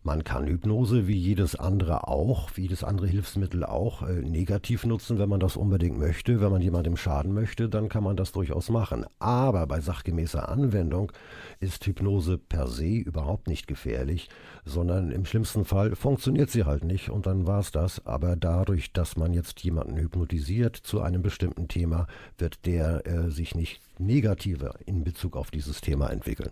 Man 0.07 0.23
kann 0.23 0.47
Hypnose 0.47 1.09
wie 1.09 1.17
jedes 1.17 1.57
andere 1.57 2.09
auch, 2.09 2.51
wie 2.57 2.63
jedes 2.63 2.85
andere 2.85 3.07
Hilfsmittel 3.07 3.65
auch 3.65 4.03
äh, 4.03 4.21
negativ 4.21 4.85
nutzen, 4.85 5.19
wenn 5.19 5.31
man 5.31 5.41
das 5.41 5.57
unbedingt 5.57 5.99
möchte. 5.99 6.43
Wenn 6.43 6.53
man 6.53 6.61
jemandem 6.61 6.99
schaden 6.99 7.33
möchte, 7.33 7.71
dann 7.71 7.89
kann 7.89 8.05
man 8.05 8.15
das 8.15 8.33
durchaus 8.33 8.69
machen. 8.69 9.07
Aber 9.19 9.67
bei 9.67 9.81
sachgemäßer 9.81 10.47
Anwendung 10.51 11.11
ist 11.59 11.87
Hypnose 11.87 12.37
per 12.37 12.69
se 12.69 12.85
überhaupt 12.85 13.49
nicht 13.49 13.67
gefährlich, 13.67 14.29
sondern 14.67 15.11
im 15.11 15.25
schlimmsten 15.25 15.65
Fall 15.65 15.97
funktioniert 15.97 16.51
sie 16.51 16.65
halt 16.65 16.85
nicht 16.85 17.09
und 17.09 17.25
dann 17.25 17.47
war 17.47 17.61
es 17.61 17.71
das. 17.71 18.05
Aber 18.05 18.37
dadurch, 18.37 18.93
dass 18.93 19.17
man 19.17 19.33
jetzt 19.33 19.65
jemanden 19.65 19.97
hypnotisiert 19.97 20.77
zu 20.77 21.01
einem 21.01 21.23
bestimmten 21.23 21.67
Thema, 21.67 22.09
wird 22.37 22.67
der 22.67 23.07
äh, 23.07 23.31
sich 23.31 23.55
nicht 23.55 23.81
negativer 23.99 24.75
in 24.85 25.03
Bezug 25.03 25.35
auf 25.35 25.51
dieses 25.51 25.81
Thema 25.81 26.11
entwickeln. 26.11 26.51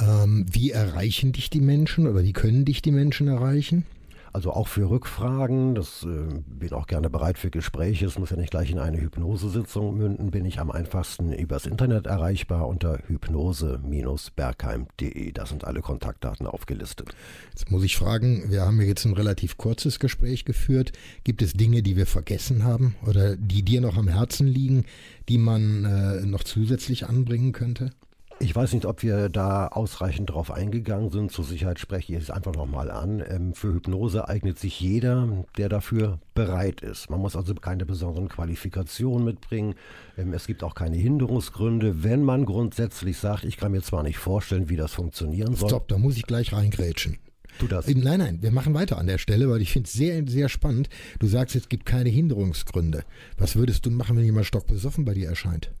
Ähm, 0.00 0.46
wie 0.50 0.70
erreichen 0.70 1.32
dich 1.32 1.50
die 1.50 1.60
Menschen 1.60 2.06
oder 2.06 2.22
wie 2.22 2.32
können 2.32 2.64
dich 2.64 2.80
die 2.82 2.92
Menschen 2.92 3.28
erreichen? 3.28 3.84
Also 4.32 4.52
auch 4.52 4.68
für 4.68 4.88
Rückfragen, 4.90 5.74
das 5.74 6.04
äh, 6.04 6.28
bin 6.46 6.72
auch 6.72 6.86
gerne 6.86 7.10
bereit 7.10 7.36
für 7.38 7.50
Gespräche. 7.50 8.06
Es 8.06 8.16
muss 8.18 8.30
ja 8.30 8.36
nicht 8.36 8.50
gleich 8.50 8.70
in 8.70 8.78
eine 8.78 9.00
Hypnosesitzung 9.00 9.96
münden, 9.96 10.30
bin 10.30 10.44
ich 10.44 10.60
am 10.60 10.70
einfachsten 10.70 11.32
übers 11.32 11.66
Internet 11.66 12.06
erreichbar 12.06 12.68
unter 12.68 13.00
hypnose-bergheim.de. 13.06 15.32
Da 15.32 15.46
sind 15.46 15.64
alle 15.64 15.80
Kontaktdaten 15.80 16.46
aufgelistet. 16.46 17.14
Jetzt 17.50 17.70
muss 17.70 17.84
ich 17.84 17.96
fragen, 17.96 18.50
wir 18.50 18.60
haben 18.62 18.78
jetzt 18.80 19.06
ein 19.06 19.14
relativ 19.14 19.56
kurzes 19.56 19.98
Gespräch 19.98 20.44
geführt. 20.44 20.92
Gibt 21.24 21.42
es 21.42 21.54
Dinge, 21.54 21.82
die 21.82 21.96
wir 21.96 22.06
vergessen 22.06 22.62
haben 22.64 22.94
oder 23.06 23.34
die 23.34 23.62
dir 23.62 23.80
noch 23.80 23.96
am 23.96 24.08
Herzen 24.08 24.46
liegen, 24.46 24.84
die 25.28 25.38
man 25.38 25.84
äh, 25.84 26.26
noch 26.26 26.44
zusätzlich 26.44 27.06
anbringen 27.06 27.52
könnte? 27.52 27.90
Ich 28.40 28.54
weiß 28.54 28.72
nicht, 28.72 28.86
ob 28.86 29.02
wir 29.02 29.28
da 29.28 29.66
ausreichend 29.66 30.30
drauf 30.30 30.52
eingegangen 30.52 31.10
sind. 31.10 31.32
Zur 31.32 31.44
Sicherheit 31.44 31.80
spreche 31.80 32.12
ich 32.12 32.22
es 32.22 32.30
einfach 32.30 32.54
nochmal 32.54 32.88
an. 32.88 33.22
Ähm, 33.28 33.52
für 33.52 33.74
Hypnose 33.74 34.28
eignet 34.28 34.60
sich 34.60 34.78
jeder, 34.80 35.44
der 35.56 35.68
dafür 35.68 36.20
bereit 36.34 36.80
ist. 36.80 37.10
Man 37.10 37.20
muss 37.20 37.34
also 37.34 37.52
keine 37.54 37.84
besonderen 37.84 38.28
Qualifikationen 38.28 39.24
mitbringen. 39.24 39.74
Ähm, 40.16 40.32
es 40.32 40.46
gibt 40.46 40.62
auch 40.62 40.76
keine 40.76 40.96
Hinderungsgründe. 40.96 42.04
Wenn 42.04 42.22
man 42.22 42.44
grundsätzlich 42.44 43.18
sagt, 43.18 43.42
ich 43.44 43.56
kann 43.56 43.72
mir 43.72 43.82
zwar 43.82 44.04
nicht 44.04 44.18
vorstellen, 44.18 44.68
wie 44.68 44.76
das 44.76 44.92
funktionieren 44.92 45.56
soll. 45.56 45.68
Stopp, 45.68 45.88
da 45.88 45.98
muss 45.98 46.16
ich 46.16 46.22
gleich 46.24 46.52
reingrätschen. 46.52 47.18
Tu 47.58 47.66
das. 47.66 47.88
Äh, 47.88 47.94
nein, 47.96 48.20
nein, 48.20 48.38
wir 48.40 48.52
machen 48.52 48.72
weiter 48.72 48.98
an 48.98 49.08
der 49.08 49.18
Stelle, 49.18 49.50
weil 49.50 49.62
ich 49.62 49.72
finde 49.72 49.88
es 49.88 49.92
sehr, 49.94 50.22
sehr 50.28 50.48
spannend. 50.48 50.88
Du 51.18 51.26
sagst, 51.26 51.56
es 51.56 51.68
gibt 51.68 51.86
keine 51.86 52.08
Hinderungsgründe. 52.08 53.02
Was 53.36 53.56
würdest 53.56 53.84
du 53.84 53.90
machen, 53.90 54.16
wenn 54.16 54.24
jemand 54.24 54.46
stockbesoffen 54.46 55.04
bei 55.04 55.14
dir 55.14 55.28
erscheint? 55.28 55.72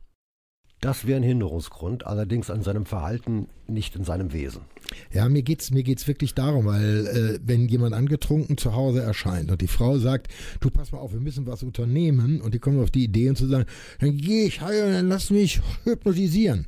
Das 0.80 1.06
wäre 1.06 1.18
ein 1.18 1.24
Hinderungsgrund, 1.24 2.06
allerdings 2.06 2.50
an 2.50 2.62
seinem 2.62 2.86
Verhalten, 2.86 3.48
nicht 3.66 3.96
in 3.96 4.04
seinem 4.04 4.32
Wesen. 4.32 4.62
Ja, 5.12 5.28
mir 5.28 5.42
geht's 5.42 5.72
mir 5.72 5.82
geht's 5.82 6.06
wirklich 6.06 6.34
darum, 6.34 6.66
weil 6.66 7.06
äh, 7.06 7.40
wenn 7.44 7.68
jemand 7.68 7.94
angetrunken 7.94 8.56
zu 8.56 8.74
Hause 8.74 9.02
erscheint 9.02 9.50
und 9.50 9.60
die 9.60 9.66
Frau 9.66 9.98
sagt, 9.98 10.28
du 10.60 10.70
pass 10.70 10.92
mal 10.92 10.98
auf, 10.98 11.12
wir 11.12 11.20
müssen 11.20 11.46
was 11.46 11.64
unternehmen 11.64 12.40
und 12.40 12.54
die 12.54 12.60
kommen 12.60 12.80
auf 12.80 12.90
die 12.90 13.04
Idee 13.04 13.28
und 13.28 13.36
zu 13.36 13.46
sagen, 13.46 13.66
dann 13.98 14.16
gehe 14.16 14.46
ich 14.46 14.60
heil, 14.60 14.92
dann 14.92 15.08
lass 15.08 15.30
mich 15.30 15.60
hypnotisieren. 15.84 16.66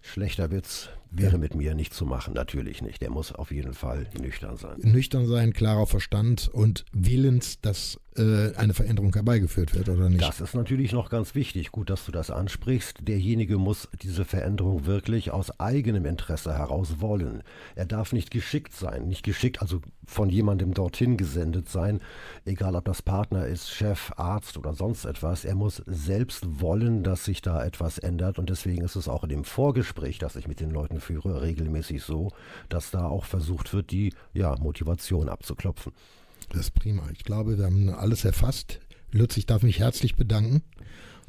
Schlechter 0.00 0.50
Witz 0.50 0.88
wäre 1.10 1.38
mit 1.38 1.54
mir 1.54 1.74
nicht 1.74 1.92
zu 1.92 2.06
machen, 2.06 2.34
natürlich 2.34 2.82
nicht. 2.82 3.02
Der 3.02 3.10
muss 3.10 3.32
auf 3.32 3.50
jeden 3.50 3.74
Fall 3.74 4.06
nüchtern 4.20 4.56
sein. 4.56 4.78
Nüchtern 4.82 5.26
sein, 5.26 5.52
klarer 5.52 5.86
Verstand 5.86 6.48
und 6.48 6.84
willens, 6.92 7.60
dass 7.60 7.98
äh, 8.16 8.54
eine 8.56 8.74
Veränderung 8.74 9.12
herbeigeführt 9.12 9.74
wird 9.74 9.88
oder 9.88 10.08
nicht. 10.08 10.22
Das 10.22 10.40
ist 10.40 10.54
natürlich 10.54 10.92
noch 10.92 11.10
ganz 11.10 11.34
wichtig. 11.34 11.70
Gut, 11.70 11.90
dass 11.90 12.04
du 12.06 12.12
das 12.12 12.30
ansprichst. 12.30 12.98
Derjenige 13.08 13.58
muss 13.58 13.88
diese 14.02 14.24
Veränderung 14.24 14.86
wirklich 14.86 15.30
aus 15.30 15.58
eigenem 15.60 16.04
Interesse 16.04 16.56
heraus 16.56 17.00
wollen. 17.00 17.42
Er 17.74 17.86
darf 17.86 18.12
nicht 18.12 18.30
geschickt 18.30 18.74
sein, 18.74 19.08
nicht 19.08 19.22
geschickt, 19.22 19.62
also 19.62 19.80
von 20.06 20.28
jemandem 20.28 20.74
dorthin 20.74 21.16
gesendet 21.16 21.68
sein, 21.68 22.00
egal 22.44 22.74
ob 22.74 22.84
das 22.84 23.00
Partner 23.00 23.46
ist, 23.46 23.70
Chef, 23.70 24.12
Arzt 24.16 24.58
oder 24.58 24.74
sonst 24.74 25.04
etwas. 25.04 25.44
Er 25.44 25.54
muss 25.54 25.82
selbst 25.86 26.60
wollen, 26.60 27.04
dass 27.04 27.24
sich 27.24 27.42
da 27.42 27.64
etwas 27.64 27.98
ändert 27.98 28.38
und 28.38 28.50
deswegen 28.50 28.82
ist 28.82 28.96
es 28.96 29.08
auch 29.08 29.22
in 29.22 29.30
dem 29.30 29.44
Vorgespräch, 29.44 30.18
das 30.18 30.36
ich 30.36 30.48
mit 30.48 30.60
den 30.60 30.70
Leuten 30.70 30.99
führe, 31.00 31.42
regelmäßig 31.42 32.02
so, 32.02 32.30
dass 32.68 32.90
da 32.90 33.06
auch 33.06 33.24
versucht 33.24 33.72
wird, 33.72 33.90
die 33.90 34.12
ja, 34.32 34.56
Motivation 34.56 35.28
abzuklopfen. 35.28 35.92
Das 36.50 36.60
ist 36.60 36.70
prima. 36.72 37.08
Ich 37.12 37.24
glaube, 37.24 37.58
wir 37.58 37.66
haben 37.66 37.90
alles 37.90 38.24
erfasst. 38.24 38.80
Lutz, 39.12 39.36
ich 39.36 39.46
darf 39.46 39.62
mich 39.62 39.80
herzlich 39.80 40.16
bedanken 40.16 40.62